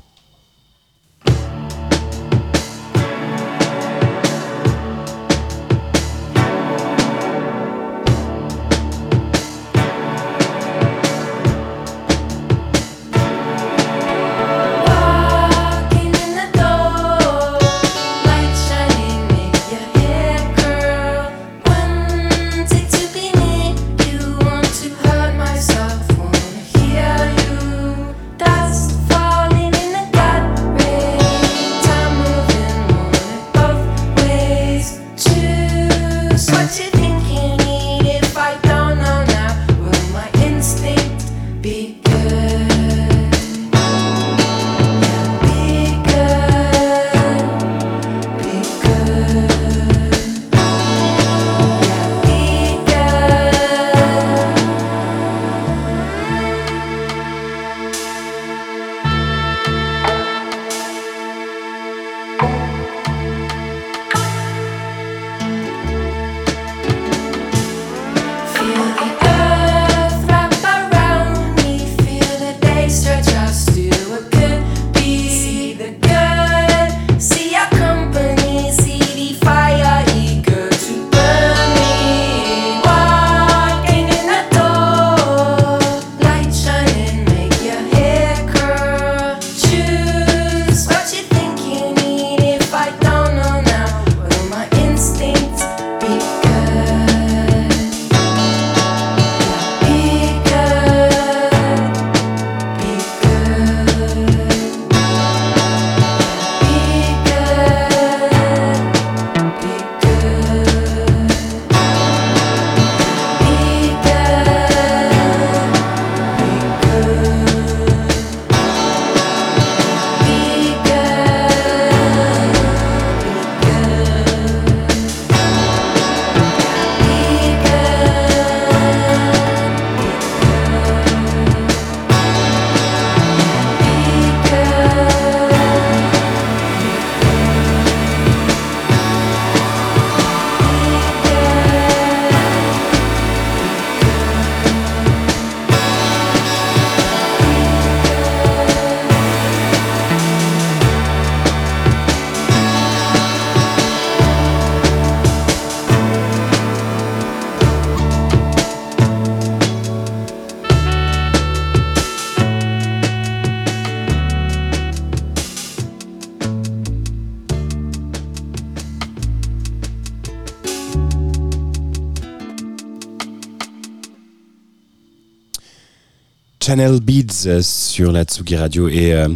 Channel 176.66 176.98
Beats 176.98 177.46
euh, 177.46 177.62
sur 177.62 178.10
la 178.10 178.24
Tsugi 178.24 178.56
Radio 178.56 178.88
et 178.88 179.12
euh, 179.12 179.28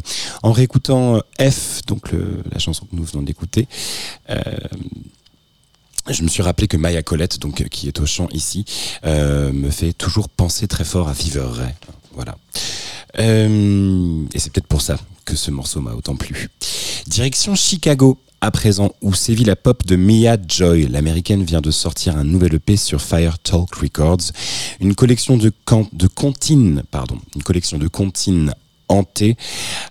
en 0.43 0.51
réécoutant 0.51 1.15
euh, 1.15 1.51
F, 1.51 1.81
donc 1.87 2.11
la 2.51 2.59
chanson 2.59 2.87
que 2.87 2.97
nous 2.97 3.05
venons 3.05 3.23
d'écouter, 3.23 3.69
je 6.09 6.23
me 6.25 6.29
suis 6.29 6.43
rappelé 6.43 6.67
que 6.67 6.77
Maya 6.77 7.05
Colette, 7.05 7.39
donc 7.39 7.69
qui 7.69 7.87
est 7.87 8.01
au 8.01 8.07
chant 8.07 8.27
ici, 8.33 8.65
me 9.05 9.71
fait 9.71 9.93
toujours 9.93 10.29
penser 10.29 10.67
très 10.67 10.83
fort 10.83 11.09
à 11.09 11.15
Fever 11.15 11.47
Ray. 11.47 11.73
Voilà. 12.15 12.37
Et 13.17 14.39
c'est 14.39 14.53
peut-être 14.53 14.67
pour 14.67 14.83
ça 14.83 14.99
que 15.25 15.37
ce 15.37 15.53
morceau 15.53 15.81
m'a 15.81 15.93
autant 15.93 16.17
plu. 16.17 16.49
Direction 17.07 17.55
Chicago. 17.55 18.19
À 18.43 18.51
présent, 18.51 18.91
où 19.03 19.13
sévit 19.13 19.45
la 19.45 19.55
pop 19.55 19.85
de 19.85 19.97
Mia 19.97 20.39
Joy, 20.49 20.87
l'américaine 20.89 21.45
vient 21.45 21.61
de 21.61 21.71
sortir 21.71 22.17
un 22.17 22.25
nouvel 22.25 22.55
EP 22.55 22.75
sur 22.79 23.03
Fire 23.03 23.39
Talk 23.39 23.75
Records, 23.75 24.33
une 24.81 24.95
collection 24.95 25.37
de, 25.37 25.53
can- 25.67 25.87
de 25.93 26.09
pardon, 26.91 27.19
une 27.37 27.43
collection 27.43 27.77
de 27.77 27.87
comptines 27.87 28.55
hantées, 28.89 29.37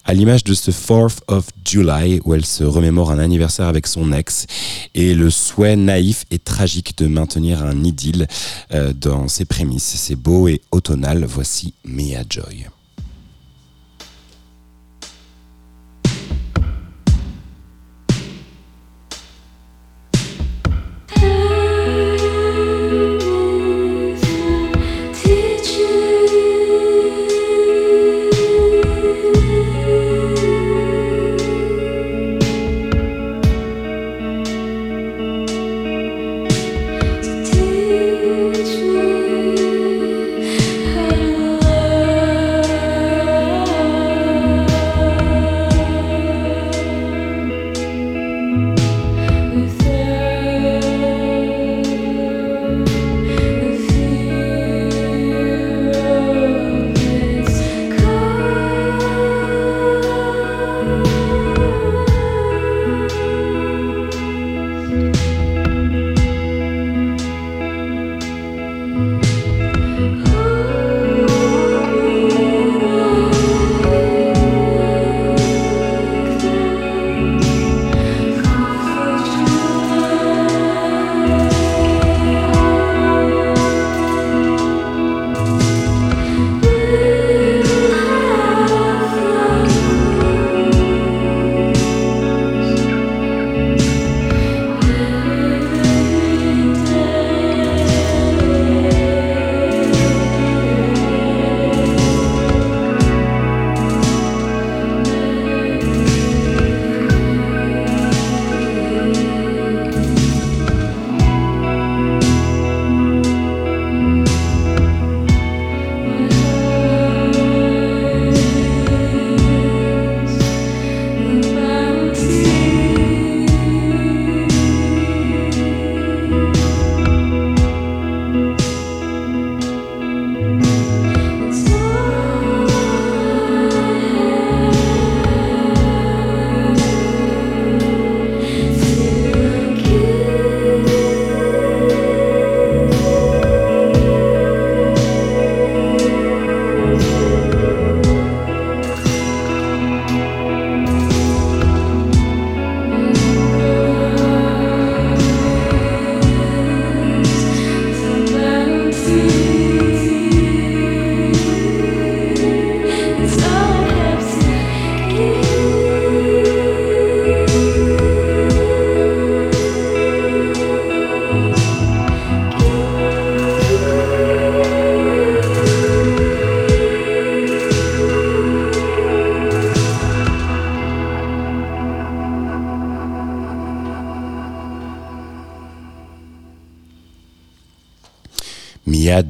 à 0.03 0.16
l'image 0.16 0.43
de 0.43 0.55
ce 0.55 0.72
4th 0.72 1.20
of 1.28 1.45
July 1.64 2.22
où 2.26 2.34
elle 2.34 2.43
se 2.43 2.64
remémore 2.64 3.12
un 3.12 3.20
anniversaire 3.20 3.68
avec 3.68 3.86
son 3.86 4.12
ex 4.12 4.47
et 4.95 5.14
le 5.14 5.30
souhait 5.30 5.76
naïf 5.76 6.26
et 6.32 6.39
tragique 6.39 6.97
de 6.97 7.05
maintenir 7.05 7.64
un 7.64 7.84
idylle 7.84 8.28
euh, 8.74 8.93
dans 8.93 9.28
ses 9.28 9.45
prémices. 9.45 9.93
C'est 9.95 10.16
beau 10.16 10.47
et 10.47 10.60
automnal. 10.72 11.24
Voici 11.26 11.76
Mia 11.86 12.24
Joy. 12.28 12.66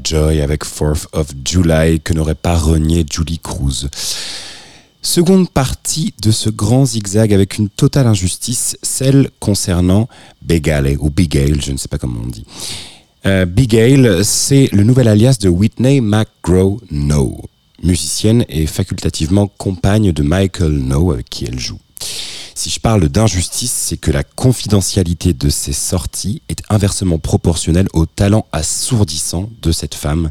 Joy 0.03 0.41
avec 0.41 0.65
4th 0.65 1.07
of 1.13 1.27
July 1.45 1.99
que 1.99 2.13
n'aurait 2.13 2.35
pas 2.35 2.57
renié 2.57 3.05
Julie 3.09 3.39
Cruz. 3.39 3.87
Seconde 5.01 5.49
partie 5.49 6.13
de 6.21 6.31
ce 6.31 6.49
grand 6.49 6.85
zigzag 6.85 7.33
avec 7.33 7.57
une 7.57 7.69
totale 7.69 8.07
injustice, 8.07 8.77
celle 8.83 9.29
concernant 9.39 10.09
Begale 10.41 10.97
ou 10.99 11.09
Bigale, 11.09 11.61
je 11.61 11.71
ne 11.71 11.77
sais 11.77 11.87
pas 11.87 11.97
comment 11.97 12.19
on 12.23 12.27
dit. 12.27 12.45
Euh, 13.25 13.45
Bigale, 13.45 14.23
c'est 14.25 14.69
le 14.73 14.83
nouvel 14.83 15.07
alias 15.07 15.37
de 15.39 15.49
Whitney 15.49 16.01
McGraw 16.01 16.81
No, 16.91 17.37
musicienne 17.81 18.45
et 18.49 18.65
facultativement 18.65 19.47
compagne 19.47 20.11
de 20.11 20.23
Michael 20.23 20.73
No 20.73 21.11
avec 21.11 21.29
qui 21.29 21.45
elle 21.45 21.59
joue. 21.59 21.79
Si 22.59 22.69
je 22.69 22.81
parle 22.81 23.07
d'injustice, 23.07 23.71
c'est 23.71 23.95
que 23.95 24.11
la 24.11 24.25
confidentialité 24.25 25.31
de 25.31 25.47
ses 25.47 25.71
sorties 25.71 26.41
est 26.49 26.61
inversement 26.67 27.17
proportionnelle 27.17 27.87
au 27.93 28.05
talent 28.05 28.47
assourdissant 28.51 29.49
de 29.61 29.71
cette 29.71 29.95
femme, 29.95 30.29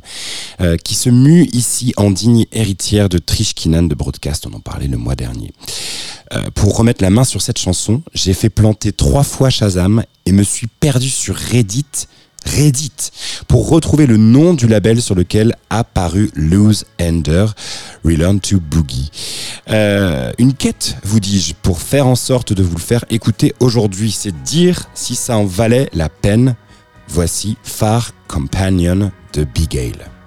euh, 0.60 0.76
qui 0.76 0.94
se 0.94 1.08
mue 1.08 1.48
ici 1.54 1.94
en 1.96 2.10
digne 2.10 2.44
héritière 2.52 3.08
de 3.08 3.16
Trish 3.16 3.54
Kinnan 3.54 3.88
de 3.88 3.94
Broadcast, 3.94 4.46
on 4.46 4.54
en 4.54 4.60
parlait 4.60 4.88
le 4.88 4.98
mois 4.98 5.14
dernier. 5.14 5.54
Euh, 6.34 6.50
pour 6.54 6.76
remettre 6.76 7.02
la 7.02 7.08
main 7.08 7.24
sur 7.24 7.40
cette 7.40 7.56
chanson, 7.56 8.02
j'ai 8.12 8.34
fait 8.34 8.50
planter 8.50 8.92
trois 8.92 9.24
fois 9.24 9.48
Shazam 9.48 10.04
et 10.26 10.32
me 10.32 10.42
suis 10.42 10.66
perdu 10.66 11.08
sur 11.08 11.34
Reddit 11.34 12.08
Reddit 12.48 12.92
pour 13.46 13.68
retrouver 13.68 14.06
le 14.06 14.16
nom 14.16 14.54
du 14.54 14.66
label 14.66 15.00
sur 15.00 15.14
lequel 15.14 15.54
a 15.70 15.84
paru 15.84 16.30
Loose 16.34 16.84
Ender, 17.00 17.46
Relearn 18.04 18.40
to 18.40 18.58
Boogie. 18.60 19.10
Euh, 19.70 20.32
une 20.38 20.54
quête, 20.54 20.96
vous 21.04 21.20
dis-je, 21.20 21.54
pour 21.54 21.80
faire 21.80 22.06
en 22.06 22.16
sorte 22.16 22.52
de 22.52 22.62
vous 22.62 22.76
le 22.76 22.82
faire 22.82 23.04
écouter 23.10 23.54
aujourd'hui, 23.60 24.10
c'est 24.10 24.42
dire 24.42 24.84
si 24.94 25.14
ça 25.14 25.36
en 25.36 25.44
valait 25.44 25.88
la 25.92 26.08
peine. 26.08 26.56
Voici 27.08 27.56
Far 27.62 28.12
Companion 28.28 29.10
de 29.32 29.44
Big 29.44 29.76
Ale. 29.76 30.17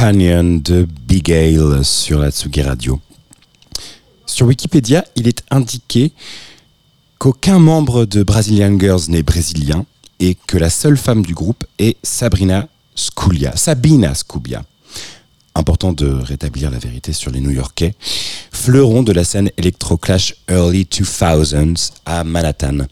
Companion 0.00 0.62
de 0.64 0.88
Big 1.06 1.30
Ale 1.30 1.84
sur 1.84 2.20
la 2.20 2.30
Tsugi 2.30 2.62
Radio. 2.62 2.98
Sur 4.24 4.46
Wikipédia, 4.46 5.04
il 5.14 5.28
est 5.28 5.42
indiqué 5.50 6.12
qu'aucun 7.18 7.58
membre 7.58 8.06
de 8.06 8.22
Brazilian 8.22 8.78
Girls 8.78 9.02
n'est 9.08 9.22
brésilien 9.22 9.84
et 10.18 10.38
que 10.46 10.56
la 10.56 10.70
seule 10.70 10.96
femme 10.96 11.20
du 11.20 11.34
groupe 11.34 11.64
est 11.78 11.98
Sabrina 12.02 12.66
Sculia, 12.94 13.54
Sabina 13.56 14.14
Sculia. 14.14 14.62
Important 15.54 15.92
de 15.92 16.06
rétablir 16.06 16.70
la 16.70 16.78
vérité 16.78 17.12
sur 17.12 17.30
les 17.30 17.40
New-Yorkais, 17.40 17.94
fleuron 18.52 19.02
de 19.02 19.12
la 19.12 19.24
scène 19.24 19.50
electroclash 19.56 20.36
early 20.48 20.84
2000s 20.84 21.90
à 22.06 22.24
Manhattan. 22.24 22.86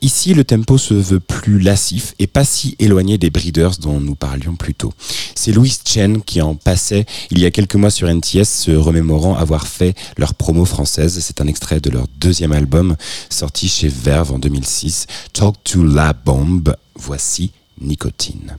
Ici, 0.00 0.32
le 0.32 0.44
tempo 0.44 0.78
se 0.78 0.94
veut 0.94 1.18
plus 1.18 1.58
lassif 1.58 2.14
et 2.20 2.28
pas 2.28 2.44
si 2.44 2.76
éloigné 2.78 3.18
des 3.18 3.30
Breeders 3.30 3.78
dont 3.80 3.98
nous 3.98 4.14
parlions 4.14 4.54
plus 4.54 4.74
tôt. 4.74 4.92
C'est 5.34 5.50
Louis 5.50 5.76
Chen 5.84 6.22
qui 6.22 6.40
en 6.40 6.54
passait 6.54 7.04
il 7.30 7.40
y 7.40 7.46
a 7.46 7.50
quelques 7.50 7.74
mois 7.74 7.90
sur 7.90 8.08
NTS, 8.08 8.44
se 8.44 8.70
remémorant 8.70 9.34
avoir 9.34 9.66
fait 9.66 9.96
leur 10.16 10.34
promo 10.34 10.64
française. 10.64 11.18
C'est 11.20 11.40
un 11.40 11.48
extrait 11.48 11.80
de 11.80 11.90
leur 11.90 12.06
deuxième 12.18 12.52
album 12.52 12.96
sorti 13.28 13.68
chez 13.68 13.88
Verve 13.88 14.32
en 14.32 14.38
2006, 14.38 15.06
Talk 15.32 15.56
to 15.64 15.84
La 15.84 16.12
Bombe. 16.12 16.76
Voici 16.94 17.50
Nicotine. 17.80 18.56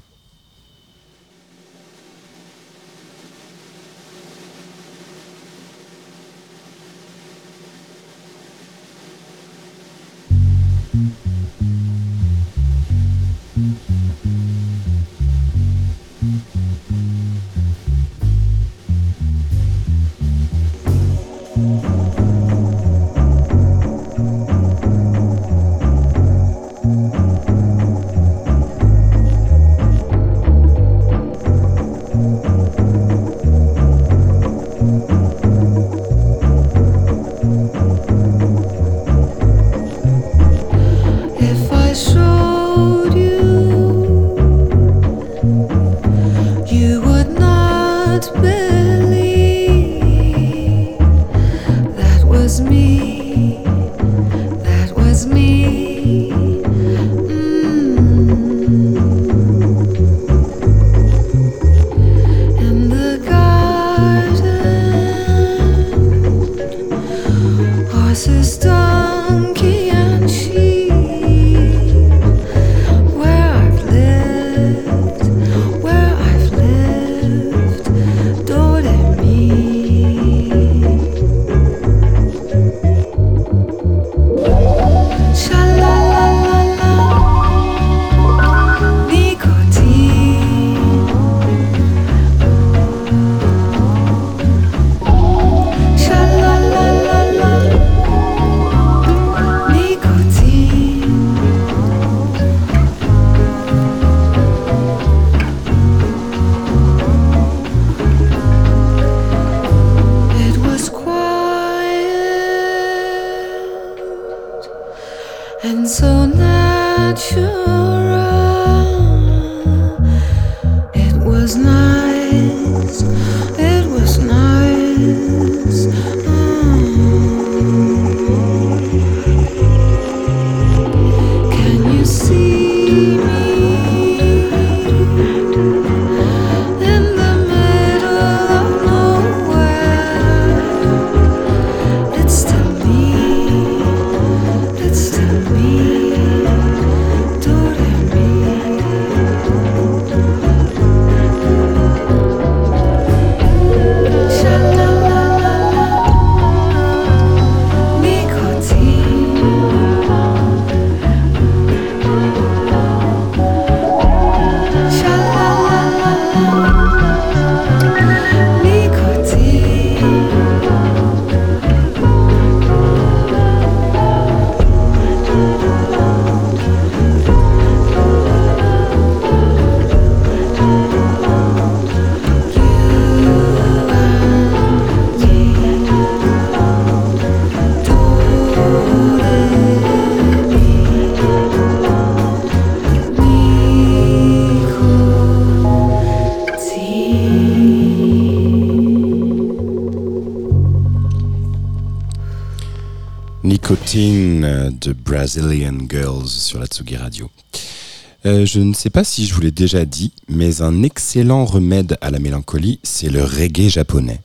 Euh, 208.26 208.46
je 208.46 208.60
ne 208.60 208.74
sais 208.74 208.90
pas 208.90 209.04
si 209.04 209.26
je 209.26 209.34
vous 209.34 209.42
l'ai 209.42 209.52
déjà 209.52 209.86
dit, 209.86 210.12
mais 210.28 210.62
un 210.62 210.84
excellent 210.84 211.46
remède 211.46 211.98
à 212.02 212.12
la 212.12 212.20
mélancolie, 212.20 212.80
c'est 212.84 213.10
le 213.10 213.24
reggae 213.24 213.70
japonais. 213.70 214.22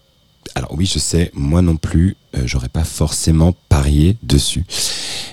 Alors 0.57 0.73
oui, 0.75 0.87
je 0.87 0.99
sais, 0.99 1.31
moi 1.35 1.63
non 1.63 1.77
plus, 1.77 2.17
euh, 2.37 2.43
j'aurais 2.45 2.69
pas 2.69 2.85
forcément 2.85 3.55
parié 3.69 4.17
dessus. 4.23 4.65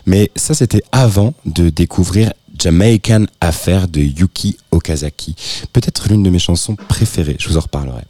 Mais 0.06 0.32
ça, 0.36 0.54
c'était 0.54 0.84
avant 0.92 1.34
de 1.46 1.70
découvrir 1.70 2.34
Jamaican 2.58 3.26
Affair 3.40 3.88
de 3.88 4.02
Yuki 4.02 4.58
Okazaki. 4.72 5.36
Peut-être 5.74 6.10
l'une 6.10 6.24
de 6.24 6.30
mes 6.30 6.40
chansons 6.40 6.76
préférées, 6.76 7.38
je 7.40 7.50
vous 7.50 7.58
en 7.58 7.62
reparlerai. 7.62 8.04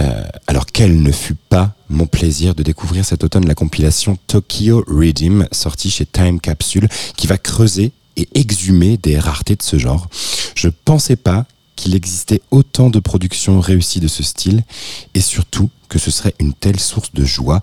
Euh, 0.00 0.22
alors 0.46 0.66
quel 0.66 1.02
ne 1.02 1.10
fut 1.10 1.34
pas 1.34 1.74
mon 1.88 2.06
plaisir 2.06 2.54
de 2.54 2.62
découvrir 2.62 3.04
cet 3.04 3.24
automne 3.24 3.46
la 3.46 3.54
compilation 3.54 4.16
Tokyo 4.28 4.84
Redeem 4.86 5.48
sortie 5.52 5.90
chez 5.90 6.06
Time 6.06 6.40
Capsule 6.40 6.88
qui 7.16 7.26
va 7.26 7.38
creuser 7.38 7.92
et 8.20 8.28
exhumer 8.34 8.96
des 8.96 9.18
raretés 9.18 9.56
de 9.56 9.62
ce 9.62 9.78
genre. 9.78 10.08
Je 10.54 10.68
pensais 10.68 11.16
pas 11.16 11.46
qu'il 11.76 11.94
existait 11.94 12.42
autant 12.50 12.90
de 12.90 12.98
productions 12.98 13.60
réussies 13.60 14.00
de 14.00 14.08
ce 14.08 14.22
style 14.22 14.64
et 15.14 15.20
surtout 15.20 15.70
que 15.88 15.98
ce 15.98 16.10
serait 16.10 16.34
une 16.38 16.52
telle 16.52 16.78
source 16.78 17.12
de 17.14 17.24
joie. 17.24 17.62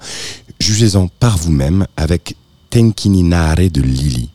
Jugez-en 0.60 1.08
par 1.08 1.38
vous-même 1.38 1.86
avec 1.96 2.36
Tenkini 2.70 3.24
Nare 3.24 3.70
de 3.72 3.82
Lily. 3.82 4.30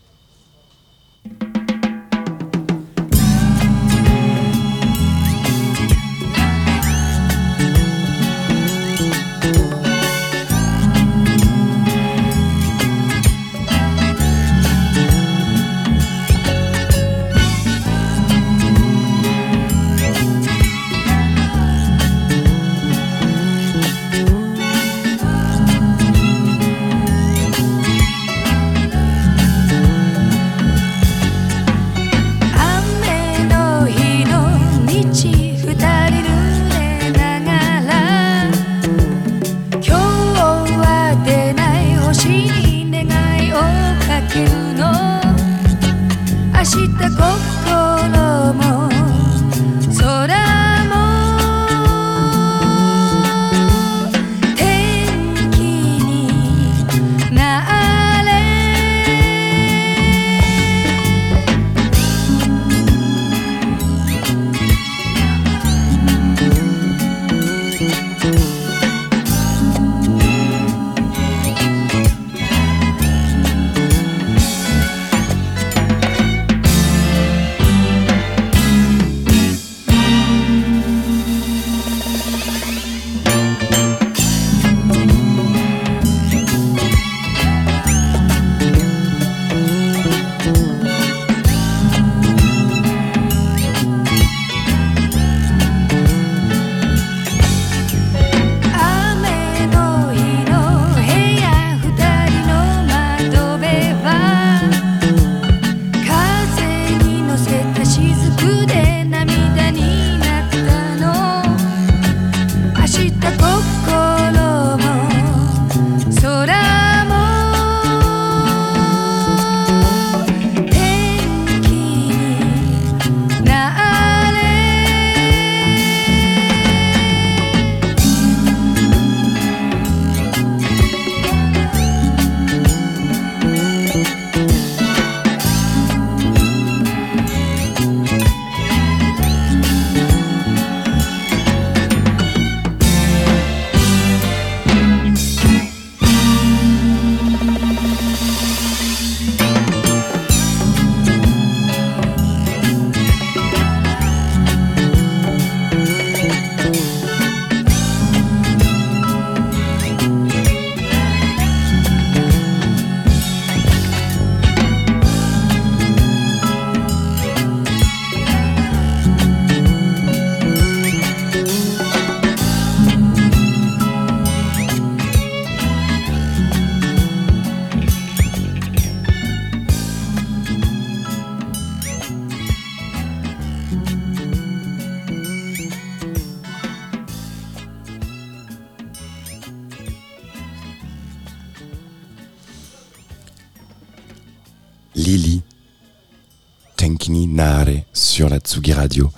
Radio. 198.73 199.11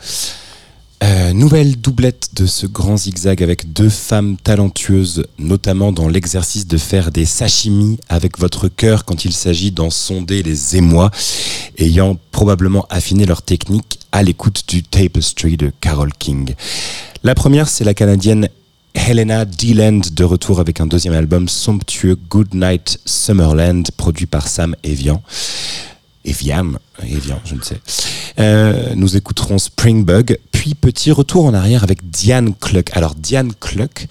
Euh, 1.02 1.32
nouvelle 1.32 1.76
doublette 1.76 2.30
de 2.34 2.46
ce 2.46 2.66
grand 2.66 2.96
zigzag 2.96 3.42
avec 3.42 3.72
deux 3.72 3.90
femmes 3.90 4.36
talentueuses, 4.42 5.24
notamment 5.38 5.92
dans 5.92 6.08
l'exercice 6.08 6.66
de 6.66 6.78
faire 6.78 7.10
des 7.10 7.26
sashimi 7.26 7.98
avec 8.08 8.38
votre 8.38 8.68
cœur 8.68 9.04
quand 9.04 9.24
il 9.24 9.32
s'agit 9.32 9.70
d'en 9.70 9.90
sonder 9.90 10.42
les 10.42 10.76
émois, 10.76 11.10
ayant 11.78 12.16
probablement 12.30 12.86
affiné 12.88 13.26
leur 13.26 13.42
technique 13.42 13.98
à 14.12 14.22
l'écoute 14.22 14.64
du 14.68 14.82
Tapestry 14.82 15.56
de 15.56 15.72
Carol 15.80 16.12
King. 16.18 16.54
La 17.22 17.34
première, 17.34 17.68
c'est 17.68 17.84
la 17.84 17.94
Canadienne 17.94 18.48
Helena 18.94 19.44
Deland 19.44 20.00
de 20.12 20.24
retour 20.24 20.60
avec 20.60 20.80
un 20.80 20.86
deuxième 20.86 21.14
album 21.14 21.48
somptueux 21.48 22.16
Good 22.30 22.54
Night 22.54 23.00
Summerland 23.04 23.90
produit 23.96 24.26
par 24.26 24.48
Sam 24.48 24.76
Evian. 24.84 25.22
Evian, 26.24 26.72
Evian, 27.02 27.40
je 27.44 27.54
ne 27.54 27.62
sais. 27.62 27.80
Euh, 28.38 28.94
nous 28.96 29.16
écouterons 29.16 29.58
Springbug, 29.58 30.38
puis 30.52 30.74
petit 30.74 31.12
retour 31.12 31.44
en 31.44 31.54
arrière 31.54 31.84
avec 31.84 32.10
Diane 32.10 32.54
Cluck. 32.54 32.90
Alors 32.94 33.14
Diane 33.14 33.52
Cluck 33.60 34.06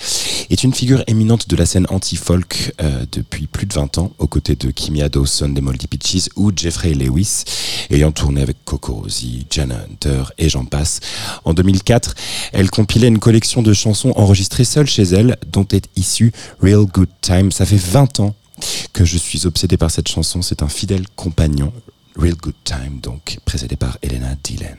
est 0.49 0.63
une 0.63 0.73
figure 0.73 1.03
éminente 1.07 1.49
de 1.49 1.55
la 1.55 1.65
scène 1.65 1.87
anti-folk 1.89 2.73
euh, 2.81 3.05
depuis 3.11 3.47
plus 3.47 3.65
de 3.65 3.73
20 3.73 3.97
ans, 3.97 4.11
aux 4.19 4.27
côtés 4.27 4.55
de 4.55 4.69
Kimia 4.69 5.09
Dawson 5.09 5.49
des 5.49 5.61
Moldy 5.61 5.87
Peaches 5.87 6.29
ou 6.35 6.51
Jeffrey 6.55 6.93
Lewis, 6.93 7.43
ayant 7.89 8.11
tourné 8.11 8.41
avec 8.41 8.57
Coco 8.63 8.93
Rosie, 8.93 9.47
Jana 9.49 9.79
Hunter 9.89 10.23
et 10.37 10.49
j'en 10.49 10.65
passe. 10.65 10.99
En 11.45 11.53
2004, 11.53 12.13
elle 12.53 12.69
compilait 12.69 13.07
une 13.07 13.19
collection 13.19 13.63
de 13.63 13.73
chansons 13.73 14.13
enregistrées 14.15 14.65
seule 14.65 14.87
chez 14.87 15.03
elle, 15.03 15.37
dont 15.51 15.67
est 15.71 15.87
issue 15.95 16.31
Real 16.61 16.85
Good 16.85 17.09
Time. 17.21 17.51
Ça 17.51 17.65
fait 17.65 17.77
20 17.77 18.19
ans 18.19 18.35
que 18.93 19.03
je 19.03 19.17
suis 19.17 19.45
obsédé 19.47 19.77
par 19.77 19.89
cette 19.89 20.07
chanson. 20.07 20.41
C'est 20.41 20.61
un 20.61 20.69
fidèle 20.69 21.05
compagnon. 21.15 21.73
Real 22.15 22.35
Good 22.35 22.55
Time, 22.63 22.99
donc, 23.01 23.39
précédé 23.43 23.75
par 23.75 23.97
Elena 24.01 24.35
Deland. 24.43 24.77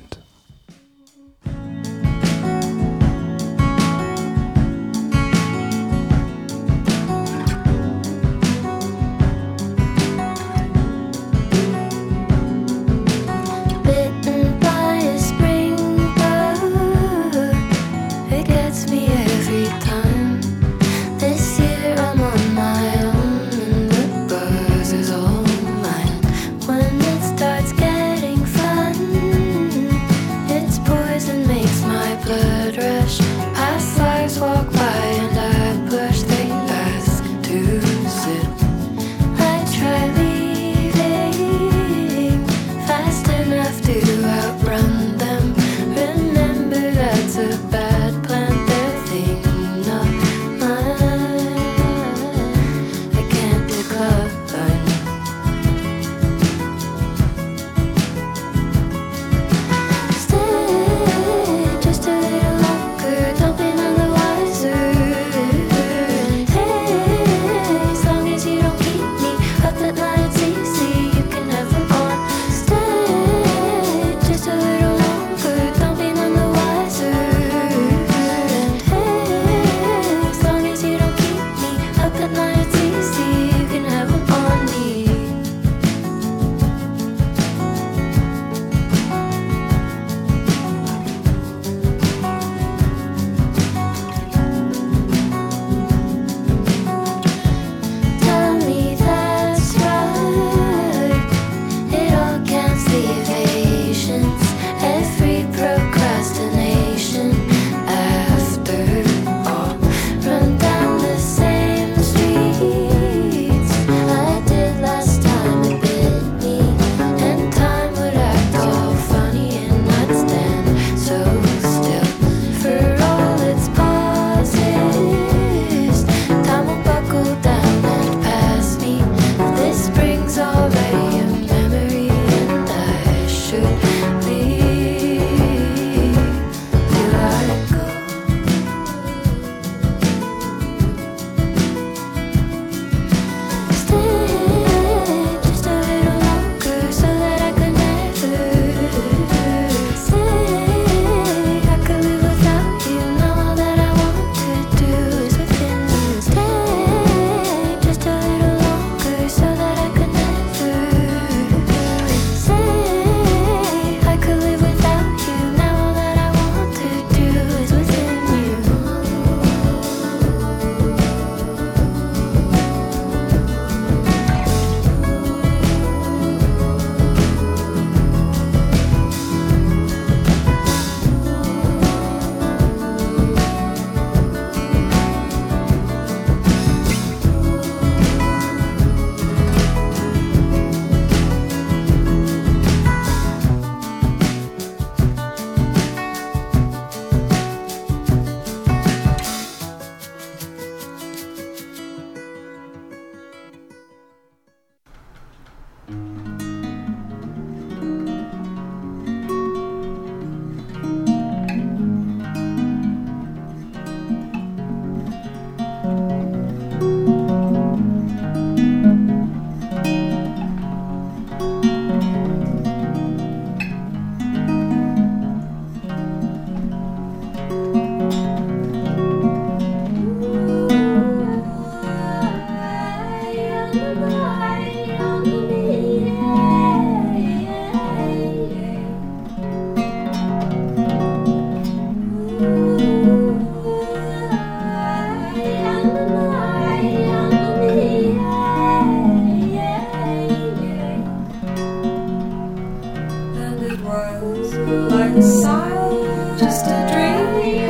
Like 254.23 255.15
like 255.15 255.23
silence, 255.23 256.41
just 256.41 256.66
a 256.66 256.78
dream. 256.93 257.64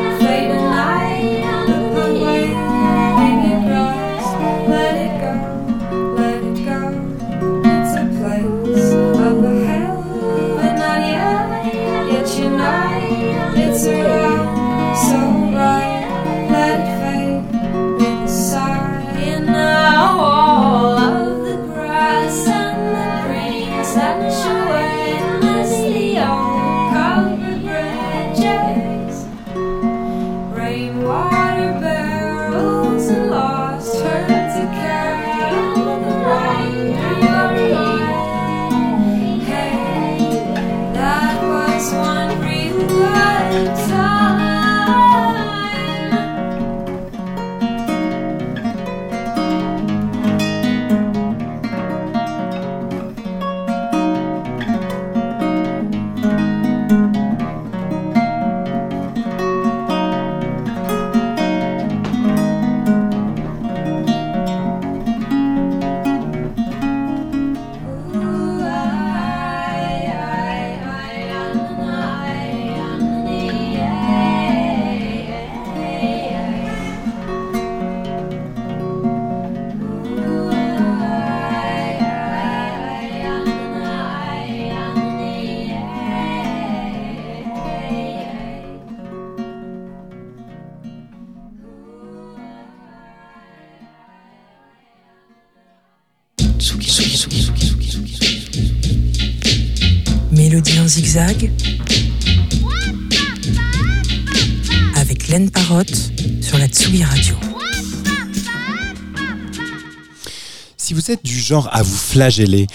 Genre 111.45 111.69
à 111.73 111.83
vous 111.83 111.97
flageller 111.97 112.67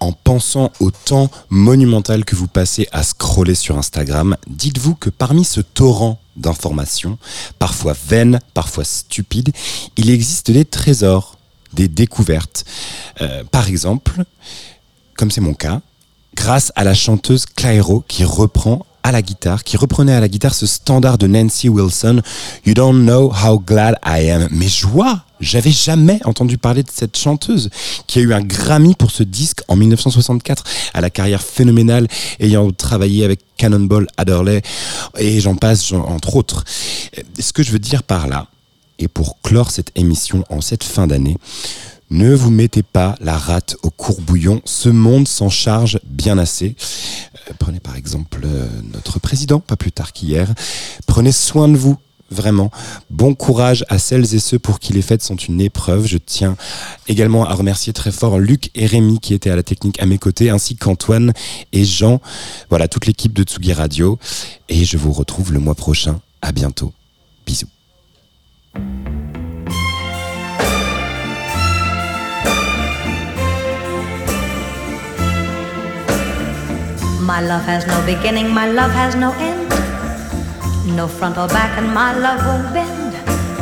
en 0.00 0.12
pensant 0.12 0.70
au 0.80 0.90
temps 0.90 1.30
monumental 1.50 2.24
que 2.24 2.36
vous 2.36 2.46
passez 2.46 2.88
à 2.92 3.02
scroller 3.02 3.54
sur 3.54 3.78
Instagram, 3.78 4.36
dites-vous 4.46 4.94
que 4.94 5.10
parmi 5.10 5.44
ce 5.44 5.60
torrent 5.60 6.20
d'informations, 6.36 7.18
parfois 7.58 7.94
vaines, 8.06 8.40
parfois 8.54 8.84
stupides, 8.84 9.50
il 9.96 10.10
existe 10.10 10.50
des 10.50 10.64
trésors, 10.64 11.36
des 11.72 11.88
découvertes. 11.88 12.64
Euh, 13.20 13.44
par 13.50 13.68
exemple, 13.68 14.24
comme 15.16 15.30
c'est 15.30 15.40
mon 15.40 15.54
cas, 15.54 15.80
grâce 16.34 16.72
à 16.76 16.84
la 16.84 16.94
chanteuse 16.94 17.46
Clairo 17.46 18.04
qui 18.06 18.24
reprend 18.24 18.84
à 19.02 19.12
la 19.12 19.22
guitare, 19.22 19.64
qui 19.64 19.76
reprenait 19.76 20.14
à 20.14 20.20
la 20.20 20.28
guitare 20.28 20.54
ce 20.54 20.66
standard 20.66 21.18
de 21.18 21.26
Nancy 21.26 21.68
Wilson, 21.68 22.22
You 22.64 22.74
don't 22.74 23.04
know 23.04 23.30
how 23.30 23.58
glad 23.58 23.96
I 24.04 24.30
am. 24.30 24.48
Mais 24.50 24.68
joie 24.68 25.23
J'avais 25.44 25.70
jamais 25.70 26.20
entendu 26.24 26.58
parler 26.58 26.82
de 26.82 26.90
cette 26.90 27.16
chanteuse 27.16 27.70
qui 28.06 28.18
a 28.18 28.22
eu 28.22 28.32
un 28.32 28.40
Grammy 28.40 28.94
pour 28.94 29.10
ce 29.10 29.22
disque 29.22 29.60
en 29.68 29.76
1964, 29.76 30.64
à 30.94 31.00
la 31.00 31.10
carrière 31.10 31.42
phénoménale, 31.42 32.08
ayant 32.40 32.70
travaillé 32.70 33.24
avec 33.24 33.40
Cannonball 33.56 34.06
Adderley 34.16 34.62
et 35.18 35.40
j'en 35.40 35.54
passe, 35.54 35.92
entre 35.92 36.36
autres. 36.36 36.64
Ce 37.38 37.52
que 37.52 37.62
je 37.62 37.70
veux 37.72 37.78
dire 37.78 38.02
par 38.02 38.26
là, 38.26 38.48
et 38.98 39.08
pour 39.08 39.40
clore 39.42 39.70
cette 39.70 39.90
émission 39.96 40.44
en 40.48 40.60
cette 40.60 40.84
fin 40.84 41.06
d'année, 41.06 41.36
ne 42.10 42.34
vous 42.34 42.50
mettez 42.50 42.82
pas 42.82 43.16
la 43.20 43.36
rate 43.36 43.76
au 43.82 43.90
courbouillon, 43.90 44.62
ce 44.64 44.88
monde 44.88 45.26
s'en 45.26 45.48
charge 45.50 45.98
bien 46.04 46.38
assez. 46.38 46.76
Euh, 47.48 47.52
prenez 47.58 47.80
par 47.80 47.96
exemple 47.96 48.40
euh, 48.44 48.68
notre 48.92 49.18
président, 49.18 49.58
pas 49.58 49.76
plus 49.76 49.90
tard 49.92 50.12
qu'hier. 50.12 50.52
Prenez 51.06 51.32
soin 51.32 51.68
de 51.68 51.76
vous, 51.76 51.96
vraiment. 52.34 52.70
Bon 53.10 53.34
courage 53.34 53.84
à 53.88 53.98
celles 53.98 54.34
et 54.34 54.38
ceux 54.38 54.58
pour 54.58 54.78
qui 54.78 54.92
les 54.92 55.02
fêtes 55.02 55.22
sont 55.22 55.36
une 55.36 55.60
épreuve. 55.60 56.06
Je 56.06 56.18
tiens 56.18 56.56
également 57.08 57.46
à 57.46 57.54
remercier 57.54 57.92
très 57.92 58.12
fort 58.12 58.38
Luc 58.38 58.70
et 58.74 58.86
Rémi 58.86 59.20
qui 59.20 59.32
étaient 59.34 59.50
à 59.50 59.56
la 59.56 59.62
technique 59.62 60.00
à 60.02 60.06
mes 60.06 60.18
côtés, 60.18 60.50
ainsi 60.50 60.76
qu'Antoine 60.76 61.32
et 61.72 61.84
Jean. 61.84 62.20
Voilà, 62.68 62.88
toute 62.88 63.06
l'équipe 63.06 63.32
de 63.32 63.42
Tsugi 63.42 63.72
Radio. 63.72 64.18
Et 64.68 64.84
je 64.84 64.98
vous 64.98 65.12
retrouve 65.12 65.52
le 65.52 65.60
mois 65.60 65.74
prochain. 65.74 66.20
À 66.42 66.52
bientôt. 66.52 66.92
Bisous. 67.46 67.68
No 80.86 81.08
front 81.08 81.38
or 81.38 81.48
back, 81.48 81.78
and 81.78 81.92
my 81.92 82.12
love 82.16 82.44
won't 82.46 82.72
bend. 82.74 83.14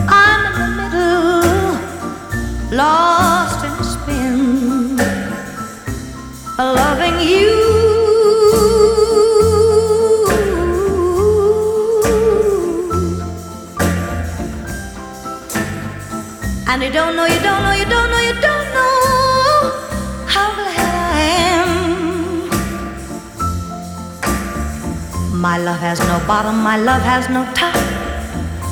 I'm 0.09 0.45
in 0.47 0.55
the 0.59 0.67
middle, 0.83 2.77
lost 2.77 3.65
in 3.65 3.71
a 3.71 3.85
spin, 3.85 4.97
loving 6.59 7.21
you. 7.27 7.51
And 16.69 16.83
you 16.83 16.91
don't 16.91 17.15
know, 17.17 17.27
you 17.27 17.41
don't 17.41 17.63
know, 17.63 17.73
you 17.73 17.85
don't 17.85 18.11
know 18.11 18.22
My 25.43 25.59
love 25.59 25.81
has 25.81 25.99
no 25.99 26.23
bottom, 26.25 26.63
my 26.63 26.77
love 26.77 27.03
has 27.03 27.29
no 27.29 27.45
top. 27.53 27.75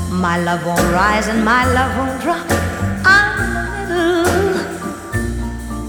My 0.09 0.38
love 0.38 0.64
won't 0.64 0.80
rise 0.92 1.26
and 1.26 1.44
my 1.44 1.64
love 1.64 1.97
won't 1.98 2.22
drop. 2.22 2.47
I'm 3.05 3.88
middle, 3.88 4.56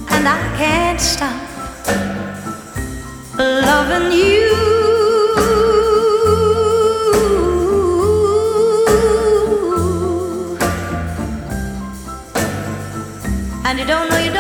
and 0.10 0.28
I 0.28 0.40
can't 0.58 1.00
stop 1.00 1.40
loving 3.38 4.12
you. 4.12 4.50
And 13.66 13.78
you 13.80 13.86
don't 13.86 14.10
know, 14.10 14.18
you 14.18 14.31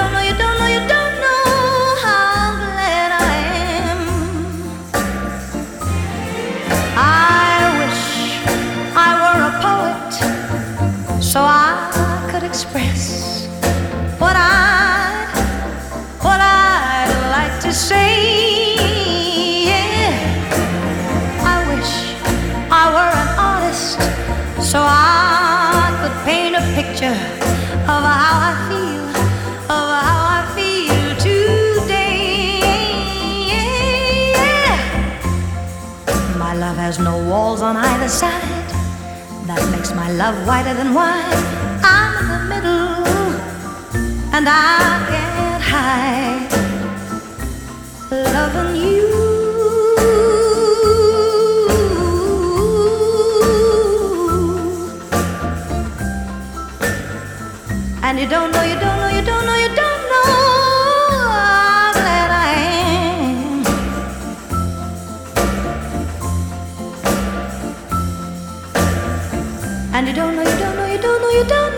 so 11.32 11.40
I 11.42 12.28
could 12.30 12.44
express 12.44 13.48
what 14.20 14.36
I 14.36 15.30
what 16.20 16.42
I'd 16.42 17.14
like 17.32 17.62
to 17.62 17.72
say. 17.72 18.76
Yeah. 19.72 20.12
I 21.54 21.56
wish 21.72 21.92
I 22.70 22.84
were 22.96 23.14
an 23.24 23.30
artist 23.50 23.96
so 24.70 24.80
I 24.84 25.96
could 26.02 26.16
paint 26.26 26.54
a 26.58 26.64
picture 26.76 27.18
of 27.94 28.02
how 28.20 28.36
I 28.50 28.54
feel, 28.68 29.06
of 29.72 29.88
how 30.04 30.20
I 30.36 30.42
feel 30.54 31.16
today. 31.16 32.60
My 36.38 36.54
love 36.56 36.76
has 36.76 37.00
no 37.00 37.26
walls 37.30 37.62
on 37.62 37.78
either 37.78 38.10
side 38.10 38.61
that 39.56 39.70
makes 39.72 39.92
my 39.94 40.12
love 40.12 40.36
whiter 40.48 40.74
than 40.74 40.94
wine. 40.94 41.24
I'm 41.84 42.14
in 42.22 42.28
the 42.34 42.42
middle, 42.54 43.06
and 44.36 44.46
I 44.48 44.80
can't 45.12 45.64
hide 45.74 46.52
loving 48.12 48.76
you. 48.76 49.10
And 58.04 58.20
you 58.20 58.28
don't 58.28 58.52
know 58.52 58.64
you 58.64 58.80
don't. 58.80 59.01
Know, 70.02 70.10
you 70.10 70.16
don't 70.16 70.36
know, 70.36 70.86
you 70.88 70.98
don't 70.98 71.62
know 71.62 71.71